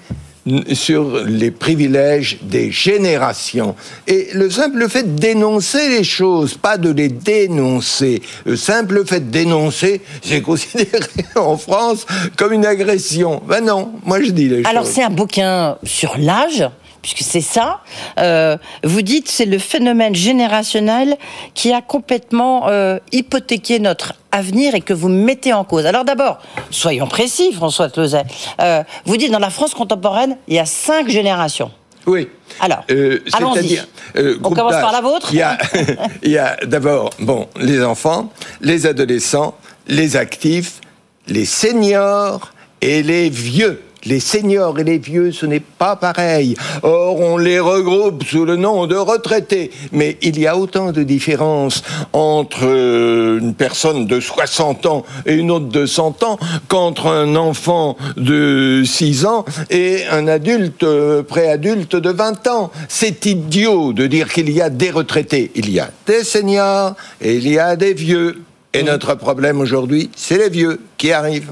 [0.73, 3.75] sur les privilèges des générations.
[4.07, 9.19] Et le simple fait de dénoncer les choses, pas de les dénoncer, le simple fait
[9.19, 12.05] de dénoncer, c'est considéré en France
[12.37, 13.41] comme une agression.
[13.47, 16.65] Ben non, moi je dis les Alors c'est un bouquin sur l'âge
[17.01, 17.81] puisque c'est ça.
[18.19, 21.17] Euh, vous dites c'est le phénomène générationnel
[21.53, 25.85] qui a complètement euh, hypothéqué notre avenir et que vous mettez en cause.
[25.85, 26.39] Alors d'abord,
[26.69, 28.23] soyons précis, François Closet.
[28.59, 31.71] Euh, vous dites dans la France contemporaine, il y a cinq générations.
[32.07, 32.29] Oui.
[32.59, 33.79] Alors, euh, allons-y.
[34.15, 35.27] Euh, On commence par la vôtre.
[35.31, 35.57] Il y a,
[36.23, 39.55] il y a d'abord, bon, les enfants, les adolescents,
[39.87, 40.81] les actifs,
[41.27, 43.81] les seniors et les vieux.
[44.05, 46.55] Les seniors et les vieux, ce n'est pas pareil.
[46.81, 49.71] Or, on les regroupe sous le nom de retraités.
[49.91, 51.83] Mais il y a autant de différences
[52.13, 57.35] entre euh, une personne de 60 ans et une autre de 100 ans qu'entre un
[57.35, 62.71] enfant de 6 ans et un adulte euh, préadulte de 20 ans.
[62.89, 65.51] C'est idiot de dire qu'il y a des retraités.
[65.53, 68.41] Il y a des seniors et il y a des vieux.
[68.73, 71.51] Et notre problème aujourd'hui, c'est les vieux qui arrivent.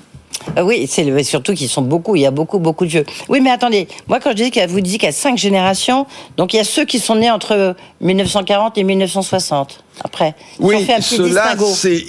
[0.58, 2.16] Euh, oui, c'est surtout qu'ils sont beaucoup.
[2.16, 3.06] Il y a beaucoup, beaucoup de vieux.
[3.28, 3.88] Oui, mais attendez.
[4.08, 6.06] Moi, quand je dis vous dites qu'il y a cinq générations,
[6.38, 10.36] donc il y a ceux qui sont nés entre 1940 et 1960 après.
[10.60, 11.56] oui, ceux-là,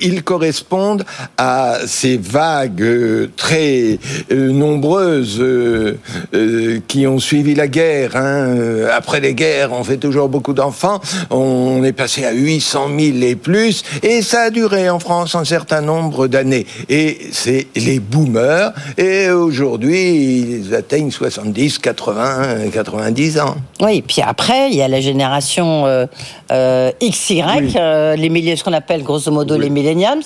[0.03, 1.05] ils correspondent
[1.36, 3.99] à ces vagues euh, très
[4.30, 5.97] euh, nombreuses euh,
[6.86, 8.16] qui ont suivi la guerre.
[8.16, 8.57] Hein.
[8.95, 11.01] Après les guerres, on fait toujours beaucoup d'enfants.
[11.30, 15.45] On est passé à 800 000 et plus, et ça a duré en France un
[15.45, 16.66] certain nombre d'années.
[16.88, 23.57] Et c'est les boomers, et aujourd'hui, ils atteignent 70, 80, 90 ans.
[23.80, 25.86] Oui, puis après, il y a la génération
[26.51, 27.43] XY.
[27.81, 30.22] Euh, les ce qu'on appelle grosso modo les millennials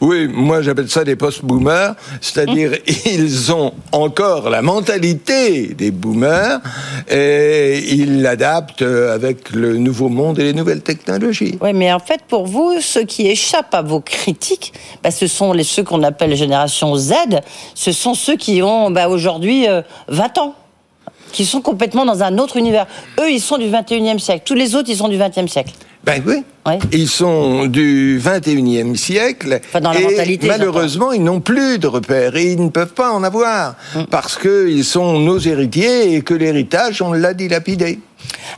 [0.00, 2.94] Oui, moi j'appelle ça des post-boomers, c'est-à-dire hum.
[3.06, 6.60] ils ont encore la mentalité des boomers
[7.10, 11.58] et ils l'adaptent avec le nouveau monde et les nouvelles technologies.
[11.60, 15.52] Oui, mais en fait pour vous, ceux qui échappent à vos critiques, bah, ce sont
[15.52, 17.14] les, ceux qu'on appelle génération Z,
[17.74, 19.66] ce sont ceux qui ont bah, aujourd'hui
[20.08, 20.54] 20 euh, ans
[21.36, 22.86] qui sont complètement dans un autre univers.
[23.20, 24.40] Eux, ils sont du 21e siècle.
[24.46, 25.74] Tous les autres, ils sont du 20e siècle.
[26.02, 26.42] Ben oui.
[26.92, 29.60] Ils sont du 21e siècle.
[29.82, 33.22] dans la et malheureusement, ils n'ont plus de repères et ils ne peuvent pas en
[33.22, 34.04] avoir mm.
[34.04, 37.98] parce qu'ils sont nos héritiers et que l'héritage, on l'a dilapidé.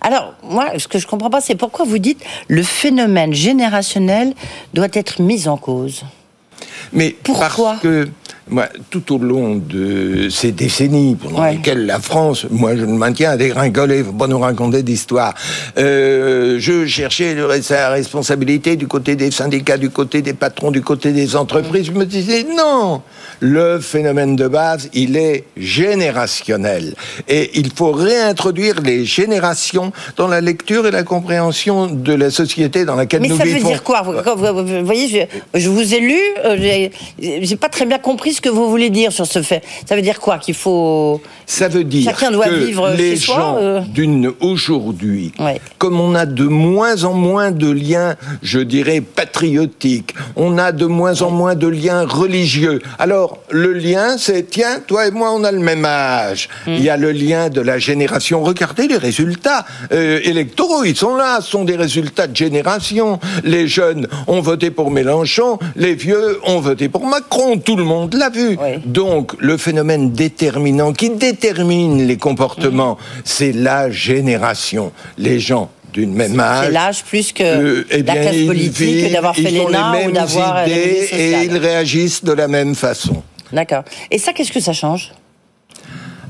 [0.00, 4.34] Alors, moi, ce que je ne comprends pas, c'est pourquoi vous dites le phénomène générationnel
[4.72, 6.02] doit être mis en cause.
[6.92, 7.48] Mais pourquoi?
[7.48, 8.08] parce que
[8.50, 13.32] moi, tout au long de ces décennies pendant lesquelles la France, moi je le maintiens,
[13.32, 15.34] a dégringolé, faut pas nous raconter d'histoire.
[15.76, 21.12] Euh, je cherchais sa responsabilité du côté des syndicats, du côté des patrons, du côté
[21.12, 21.86] des entreprises.
[21.86, 23.02] Je me disais non,
[23.40, 26.94] le phénomène de base, il est générationnel.
[27.28, 32.84] Et il faut réintroduire les générations dans la lecture et la compréhension de la société
[32.84, 33.44] dans laquelle nous vivons.
[33.44, 34.02] Mais ça veut dire quoi?
[34.02, 36.88] Vous, voyez, je, vous ai lu, euh,
[37.18, 39.64] j'ai pas très bien compris ce que vous voulez dire sur ce fait.
[39.84, 41.20] Ça veut dire quoi Qu'il faut.
[41.44, 45.32] Ça veut dire Chacun doit que vivre les chez gens euh d'une aujourd'hui,
[45.78, 50.86] comme on a de moins en moins de liens, je dirais patriotiques, on a de
[50.86, 52.80] moins en moins de liens religieux.
[53.00, 56.48] Alors le lien, c'est tiens, toi et moi, on a le même âge.
[56.66, 56.74] Hmm.
[56.74, 58.44] Il y a le lien de la génération.
[58.44, 63.18] Regardez les résultats euh, électoraux, ils sont là, ce sont des résultats de génération.
[63.42, 67.58] Les jeunes ont voté pour Mélenchon, les vieux ont voté pour Macron.
[67.58, 68.58] Tout le monde l'a vu.
[68.84, 73.20] Donc, le phénomène déterminant qui détermine les comportements, mm.
[73.24, 74.92] c'est la génération.
[75.16, 76.66] Les gens d'une même âge.
[76.66, 81.44] C'est l'âge plus que euh, eh la classe politique, d'avoir fait l'ENA ou d'avoir Et
[81.44, 83.22] ils réagissent de la même façon.
[83.52, 83.84] D'accord.
[84.10, 85.12] Et ça, qu'est-ce que ça change?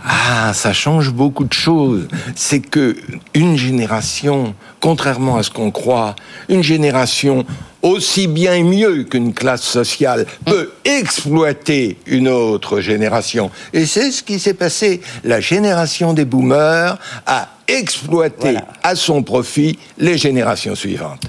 [0.05, 2.09] Ah, ça change beaucoup de choses.
[2.37, 2.97] C'est que
[3.35, 6.15] une génération, contrairement à ce qu'on croit,
[6.49, 7.45] une génération
[7.83, 13.51] aussi bien et mieux qu'une classe sociale peut exploiter une autre génération.
[13.73, 15.01] Et c'est ce qui s'est passé.
[15.25, 21.21] La génération des boomers a exploiter à son profit les générations suivantes.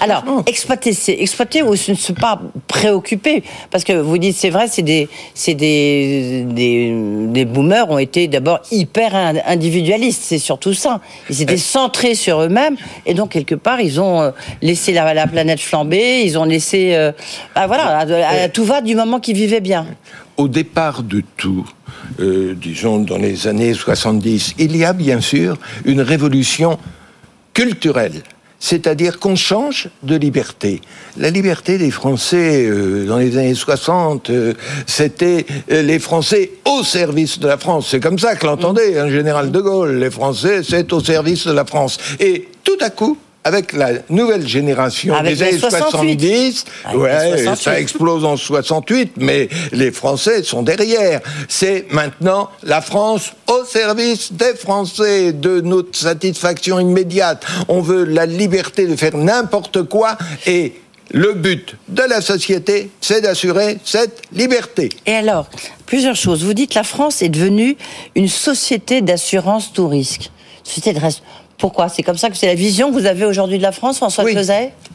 [0.00, 3.44] Alors, exploiter, c'est exploiter ou ne se pas préoccuper?
[3.70, 8.60] Parce que vous dites, c'est vrai, c'est des, c'est des, des, boomers ont été d'abord
[8.70, 9.14] hyper
[9.46, 11.00] individualistes, c'est surtout ça.
[11.28, 14.30] Ils étaient centrés sur eux-mêmes et donc quelque part, ils ont euh,
[14.62, 17.12] laissé la, la planète flamber, ils ont laissé, euh,
[17.54, 19.86] bah, voilà, tout va du moment qu'ils vivaient bien.
[20.36, 21.68] Au départ de tout,
[22.20, 26.78] euh, disons dans les années 70, il y a bien sûr une révolution
[27.52, 28.22] culturelle
[28.62, 30.80] c'est-à-dire qu'on change de liberté.
[31.16, 34.54] La liberté des Français euh, dans les années 60, euh,
[34.86, 37.88] c'était euh, les Français au service de la France.
[37.90, 39.98] C'est comme ça que l'entendait un général de Gaulle.
[39.98, 41.98] Les Français, c'est au service de la France.
[42.20, 46.64] Et tout à coup, avec la nouvelle génération des années 70,
[46.94, 51.20] ouais, ça explose en 68, mais les Français sont derrière.
[51.48, 57.44] C'est maintenant la France au service des Français, de notre satisfaction immédiate.
[57.68, 60.16] On veut la liberté de faire n'importe quoi
[60.46, 60.74] et
[61.12, 64.88] le but de la société, c'est d'assurer cette liberté.
[65.04, 65.46] Et alors,
[65.84, 66.42] plusieurs choses.
[66.42, 67.76] Vous dites la France est devenue
[68.14, 70.30] une société d'assurance tout risque.
[70.64, 71.00] Société de
[71.62, 71.88] pourquoi?
[71.88, 74.24] C'est comme ça que c'est la vision que vous avez aujourd'hui de la France, François
[74.24, 74.34] oui.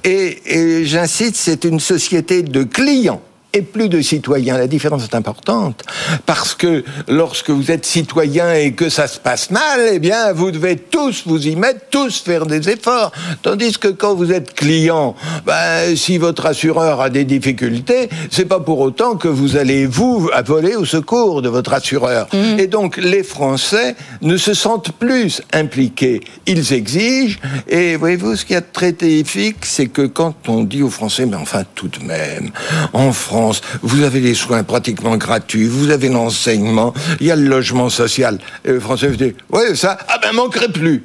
[0.04, 3.22] Et, et j'incite, c'est une société de clients
[3.54, 4.58] et plus de citoyens.
[4.58, 5.84] La différence est importante
[6.26, 10.52] parce que lorsque vous êtes citoyen et que ça se passe mal, eh bien, vous
[10.52, 13.12] devez tous vous y mettre, tous faire des efforts.
[13.42, 18.60] Tandis que quand vous êtes client, ben, si votre assureur a des difficultés, c'est pas
[18.60, 22.28] pour autant que vous allez vous voler au secours de votre assureur.
[22.34, 22.60] Mmh.
[22.60, 26.22] Et donc, les Français ne se sentent plus impliqués.
[26.46, 27.40] Ils exigent.
[27.68, 31.36] Et voyez-vous, ce qui est très terrifique, c'est que quand on dit aux Français, mais
[31.38, 32.52] enfin, tout de même,
[32.94, 33.37] en France,
[33.82, 38.40] vous avez les soins pratiquement gratuits, vous avez l'enseignement, il y a le logement social.
[38.66, 41.04] Et le Français dit, ouais, ça, ah ben, manquerait plus.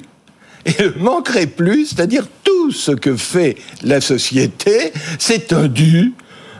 [0.65, 6.13] Et manquerait plus, c'est-à-dire tout ce que fait la société, c'est un dû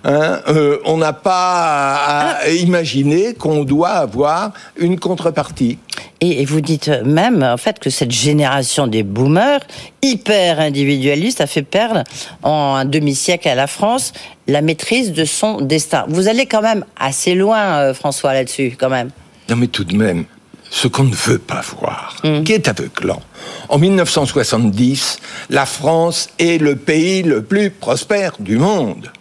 [0.05, 2.49] Hein, euh, on n'a pas à ah.
[2.49, 5.77] imaginer qu'on doit avoir une contrepartie.
[6.19, 9.61] Et, vous dites même, en fait, que cette génération des boomers,
[10.01, 12.03] hyper individualistes, a fait perdre
[12.43, 14.13] en un demi-siècle à la France
[14.47, 16.05] la maîtrise de son destin.
[16.09, 19.09] Vous allez quand même assez loin, euh, François, là-dessus, quand même.
[19.49, 20.25] Non, mais tout de même,
[20.69, 22.43] ce qu'on ne veut pas voir, hum.
[22.43, 23.21] qui est aveuglant.
[23.69, 29.11] En 1970, la France est le pays le plus prospère du monde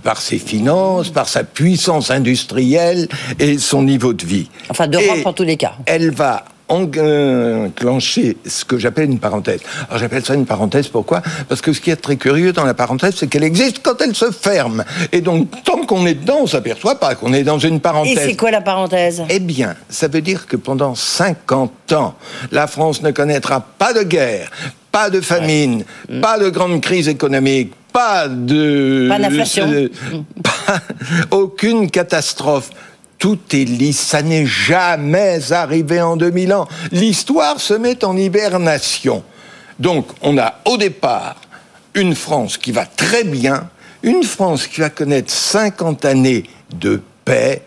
[0.00, 4.48] par ses finances, par sa puissance industrielle et son niveau de vie.
[4.68, 5.74] Enfin, d'Europe en tous les cas.
[5.86, 9.60] Elle va enclencher ce que j'appelle une parenthèse.
[9.88, 11.20] Alors j'appelle ça une parenthèse, pourquoi?
[11.46, 14.14] Parce que ce qui est très curieux dans la parenthèse, c'est qu'elle existe quand elle
[14.14, 14.84] se ferme.
[15.12, 18.16] Et donc, tant qu'on est dedans, on s'aperçoit pas qu'on est dans une parenthèse.
[18.16, 19.22] Et c'est quoi la parenthèse?
[19.28, 22.14] Eh bien, ça veut dire que pendant 50 ans,
[22.52, 24.50] la France ne connaîtra pas de guerre,
[24.90, 25.84] pas de famine,
[26.22, 29.06] pas de grande crise économique, pas de...
[29.08, 29.68] Pas d'inflation.
[31.30, 32.70] aucune catastrophe.
[33.18, 36.68] Tout est lisse, ça n'est jamais arrivé en 2000 ans.
[36.90, 39.22] L'histoire se met en hibernation.
[39.78, 41.36] Donc, on a au départ
[41.94, 43.68] une France qui va très bien,
[44.02, 47.62] une France qui va connaître 50 années de paix.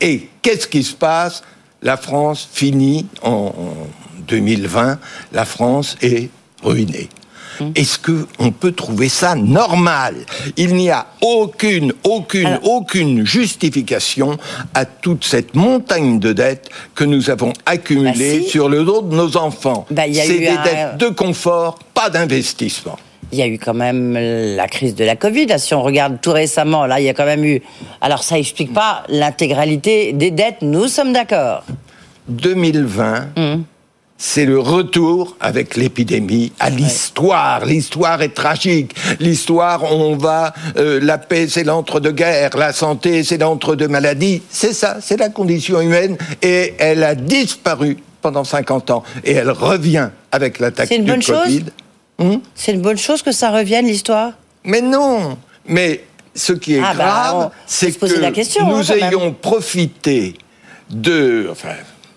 [0.00, 1.42] Et qu'est-ce qui se passe?
[1.80, 3.54] La France finit en
[4.26, 4.98] 2020,
[5.32, 6.28] la France est
[6.62, 7.08] ruinée.
[7.60, 7.72] Hum.
[7.74, 10.14] Est-ce qu'on peut trouver ça normal?
[10.56, 14.36] Il n'y a aucune, aucune, aucune justification
[14.74, 19.14] à toute cette montagne de dettes que nous avons accumulées bah sur le dos de
[19.14, 19.86] nos enfants.
[19.90, 22.98] Bah, C'est des dettes de confort, pas d'investissement
[23.34, 25.46] il y a eu quand même la crise de la Covid.
[25.58, 27.62] Si on regarde tout récemment, là, il y a quand même eu.
[28.00, 30.62] Alors, ça explique pas l'intégralité des dettes.
[30.62, 31.64] Nous sommes d'accord.
[32.28, 33.28] 2020
[34.26, 37.66] c'est le retour avec l'épidémie à l'histoire.
[37.66, 38.94] L'histoire est tragique.
[39.20, 44.40] L'histoire, on va, euh, la paix, c'est l'entre-deux-guerres, la santé, c'est l'entre-deux maladies.
[44.48, 49.50] C'est ça, c'est la condition humaine, et elle a disparu pendant 50 ans, et elle
[49.50, 51.64] revient avec l'attaque du bonne Covid.
[52.18, 52.36] Hmm?
[52.54, 54.32] c'est une bonne chose que ça revienne, l'histoire?
[54.64, 55.36] Mais non
[55.68, 56.02] Mais
[56.34, 60.34] ce qui est ah, bah, grave, c'est que la question, nous hein, ayons profité
[60.88, 61.46] de...
[61.50, 61.74] Enfin,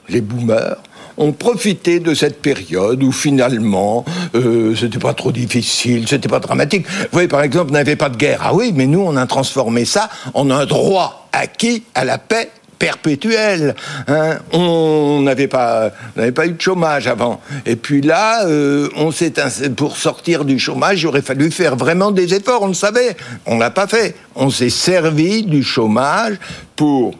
[0.07, 0.77] les boomers
[1.17, 4.05] ont profité de cette période où finalement
[4.35, 6.87] euh, c'était pas trop difficile, c'était pas dramatique.
[6.87, 8.41] Vous voyez, par exemple, n'avait pas de guerre.
[8.43, 12.49] Ah oui, mais nous, on a transformé ça en un droit acquis à la paix
[12.77, 13.75] perpétuelle.
[14.07, 14.37] Hein.
[14.53, 17.41] On n'avait pas, n'avait pas eu de chômage avant.
[17.65, 19.33] Et puis là, euh, on s'est
[19.75, 22.61] pour sortir du chômage, il aurait fallu faire vraiment des efforts.
[22.61, 24.15] On le savait, on l'a pas fait.
[24.35, 26.35] On s'est servi du chômage
[26.75, 27.15] pour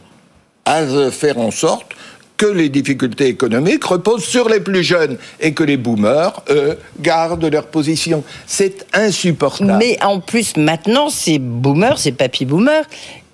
[1.11, 1.93] faire en sorte
[2.37, 7.45] que les difficultés économiques reposent sur les plus jeunes et que les boomers, eux, gardent
[7.45, 8.23] leur position.
[8.45, 9.77] C'est insupportable.
[9.79, 12.85] Mais en plus, maintenant, ces boomers, ces papy boomers,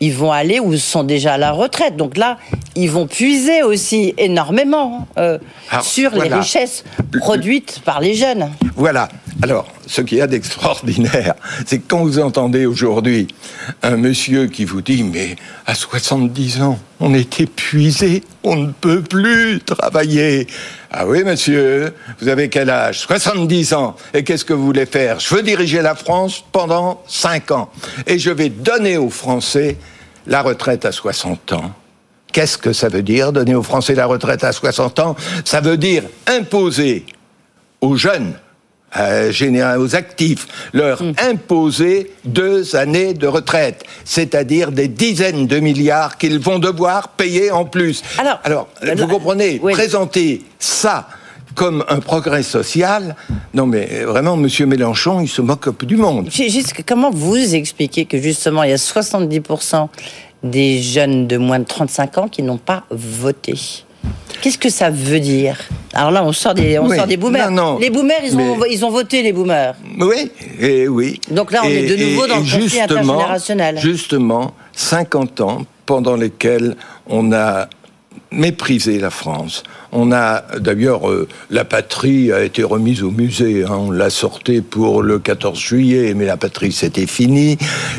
[0.04, 1.96] ils vont aller ou sont déjà à la retraite.
[1.96, 2.38] Donc là,
[2.76, 5.38] ils vont puiser aussi énormément euh,
[5.82, 6.84] sur les richesses
[7.20, 8.52] produites par les jeunes.
[8.76, 9.08] Voilà.
[9.42, 11.36] Alors, ce qu'il y a d'extraordinaire,
[11.66, 13.28] c'est que quand vous entendez aujourd'hui
[13.82, 15.36] un monsieur qui vous dit, mais
[15.66, 20.48] à 70 ans, on est épuisé, on ne peut plus travailler.
[20.92, 23.00] Ah oui, monsieur, vous avez quel âge?
[23.00, 23.96] 70 ans.
[24.14, 25.20] Et qu'est-ce que vous voulez faire?
[25.20, 27.70] Je veux diriger la France pendant 5 ans.
[28.06, 29.78] Et je vais donner aux Français
[30.28, 31.72] la retraite à 60 ans.
[32.32, 35.16] Qu'est-ce que ça veut dire, donner aux Français la retraite à 60 ans?
[35.46, 37.06] Ça veut dire imposer
[37.82, 38.34] aux jeunes
[38.98, 41.14] euh, aux actifs, leur hmm.
[41.18, 47.66] imposer deux années de retraite, c'est-à-dire des dizaines de milliards qu'ils vont devoir payer en
[47.66, 48.04] plus.
[48.20, 51.08] Alors, Alors vous comprenez, présenter ça
[51.56, 53.16] comme un progrès social.
[53.54, 56.30] Non, mais vraiment, Monsieur Mélenchon, il se moque un peu du monde.
[56.32, 59.88] Juste, comment vous expliquez que justement, il y a 70%
[60.44, 63.56] des jeunes de moins de 35 ans qui n'ont pas voté?
[64.42, 65.58] Qu'est-ce que ça veut dire?
[65.94, 67.50] Alors là, on sort des, on sort des boomers.
[67.80, 69.76] les boomers, ils ont, ils ont voté, les boomers.
[70.00, 71.22] Oui, et oui.
[71.32, 73.80] Donc là, on est de nouveau dans le conflit intergénérationnel.
[73.80, 76.76] Justement, 50 ans pendant lesquels
[77.08, 77.68] on a
[78.34, 79.64] méprisé la France.
[79.92, 83.64] On a d'ailleurs euh, la patrie a été remise au musée.
[83.64, 83.76] Hein.
[83.78, 87.58] on l'a sortie pour le 14 juillet, mais la patrie c'était fini.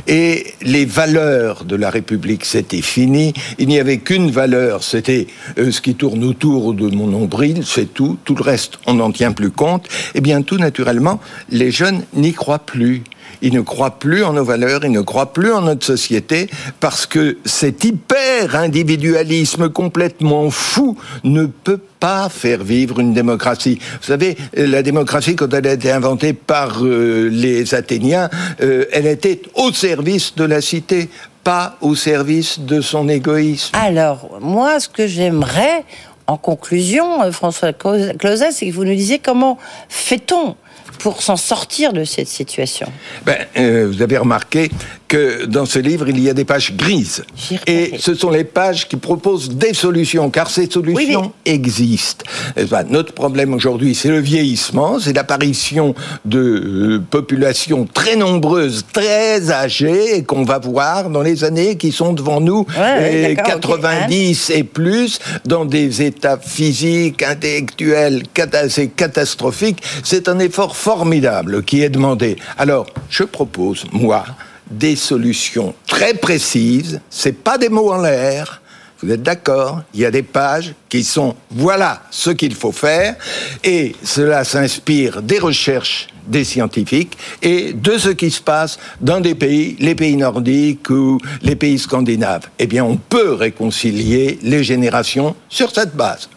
[0.08, 3.32] Et les valeurs de la République c'était fini.
[3.58, 5.28] Il n'y avait qu'une valeur, c'était
[5.58, 8.18] euh, ce qui tourne autour de mon nombril, c'est tout.
[8.24, 9.88] Tout le reste, on n'en tient plus compte.
[10.14, 11.20] Et bien tout naturellement,
[11.50, 13.04] les jeunes n'y croient plus.
[13.42, 16.48] Ils ne croient plus en nos valeurs, ils ne croient plus en notre société
[16.80, 23.78] parce que cet hyper-individualisme complètement fou ne peut pas faire vivre une démocratie.
[24.00, 28.28] Vous savez, la démocratie, quand elle a été inventée par euh, les Athéniens,
[28.60, 31.08] euh, elle était au service de la cité,
[31.42, 33.74] pas au service de son égoïsme.
[33.74, 35.84] Alors, moi, ce que j'aimerais,
[36.26, 39.58] en conclusion, euh, François Closet, c'est que vous nous disiez comment
[39.88, 40.56] fait-on
[40.98, 42.86] pour s'en sortir de cette situation?
[43.26, 43.46] Ben,
[43.90, 44.70] Vous avez remarqué
[45.14, 47.22] que dans ce livre, il y a des pages grises.
[47.68, 52.24] Et ce sont les pages qui proposent des solutions, car ces solutions existent.
[52.68, 55.94] Ben, notre problème aujourd'hui, c'est le vieillissement, c'est l'apparition
[56.24, 61.92] de euh, populations très nombreuses, très âgées, et qu'on va voir dans les années qui
[61.92, 69.80] sont devant nous, 90 et plus, dans des états physiques, intellectuels assez catastrophiques.
[70.02, 72.34] C'est un effort formidable qui est demandé.
[72.58, 74.24] Alors, je propose, moi,
[74.78, 77.00] des solutions très précises.
[77.10, 78.60] C'est pas des mots en l'air.
[79.02, 79.82] Vous êtes d'accord?
[79.92, 83.16] Il y a des pages qui sont voilà ce qu'il faut faire
[83.62, 89.34] et cela s'inspire des recherches des scientifiques et de ce qui se passe dans des
[89.34, 92.48] pays, les pays nordiques ou les pays scandinaves.
[92.58, 96.28] Eh bien, on peut réconcilier les générations sur cette base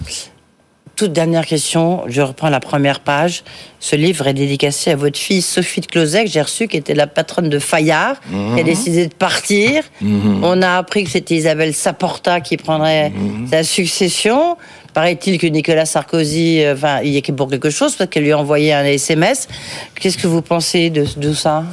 [0.98, 3.44] toute dernière question, je reprends la première page.
[3.80, 6.96] Ce livre est dédicacé à votre fille Sophie de Closet, que j'ai reçue, qui était
[6.96, 9.84] la patronne de Fayard, qui a décidé de partir.
[10.02, 10.44] Mhm.
[10.44, 13.48] On a appris que c'était Isabelle Saporta qui prendrait mhm.
[13.48, 14.58] sa succession.
[14.96, 18.32] Paraît-il que Nicolas Sarkozy, euh, enfin, il y a pour quelque chose, parce qu'elle lui
[18.32, 19.48] a envoyé un SMS.
[19.94, 21.64] Qu'est-ce que vous pensez de, de ça,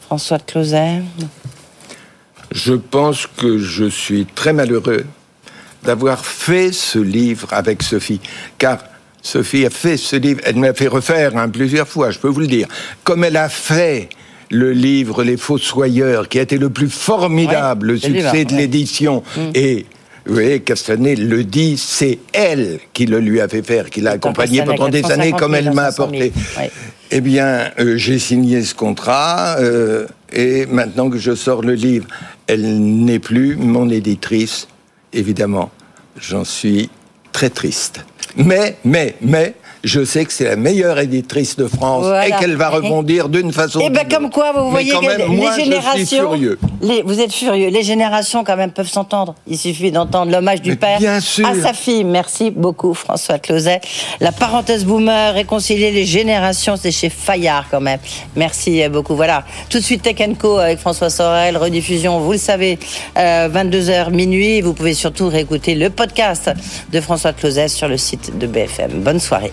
[0.00, 1.02] François de Closet
[2.50, 5.06] Je pense que je suis très malheureux
[5.84, 8.20] d'avoir fait ce livre avec Sophie,
[8.58, 8.78] car
[9.22, 12.40] Sophie a fait ce livre, elle m'a fait refaire hein, plusieurs fois, je peux vous
[12.40, 12.68] le dire,
[13.04, 14.08] comme elle a fait
[14.50, 19.40] le livre Les Fossoyeurs, qui a été le plus formidable succès de l'édition, mm.
[19.54, 19.86] et
[20.26, 24.12] vous voyez, Castanet le dit, c'est elle qui le lui a fait faire, qui l'a
[24.12, 26.32] accompagné pendant des années comme elle m'a apporté.
[27.10, 32.06] Eh bien, euh, j'ai signé ce contrat euh, et maintenant que je sors le livre,
[32.46, 34.66] elle n'est plus mon éditrice,
[35.14, 35.70] évidemment,
[36.18, 36.90] j'en suis
[37.32, 38.04] très triste.
[38.36, 39.54] Mais, mais, mais,
[39.84, 43.80] je sais que c'est la meilleure éditrice de France et qu'elle va rebondir d'une façon.
[43.84, 46.30] Eh bien, comme quoi, vous voyez que les générations.
[47.04, 47.68] vous êtes furieux.
[47.68, 49.34] Les générations, quand même, peuvent s'entendre.
[49.46, 52.04] Il suffit d'entendre l'hommage du père à sa fille.
[52.04, 53.80] Merci beaucoup, François Closet.
[54.20, 58.00] La parenthèse boomer, réconcilier les générations, c'est chez Fayard, quand même.
[58.36, 59.14] Merci beaucoup.
[59.14, 59.44] Voilà.
[59.68, 62.78] Tout de suite, Tech Co avec François Sorel, rediffusion, vous le savez,
[63.16, 64.60] 22h euh, minuit.
[64.60, 66.50] Vous pouvez surtout réécouter le podcast
[66.92, 69.02] de François Closet sur le site de BFM.
[69.02, 69.52] Bonne soirée.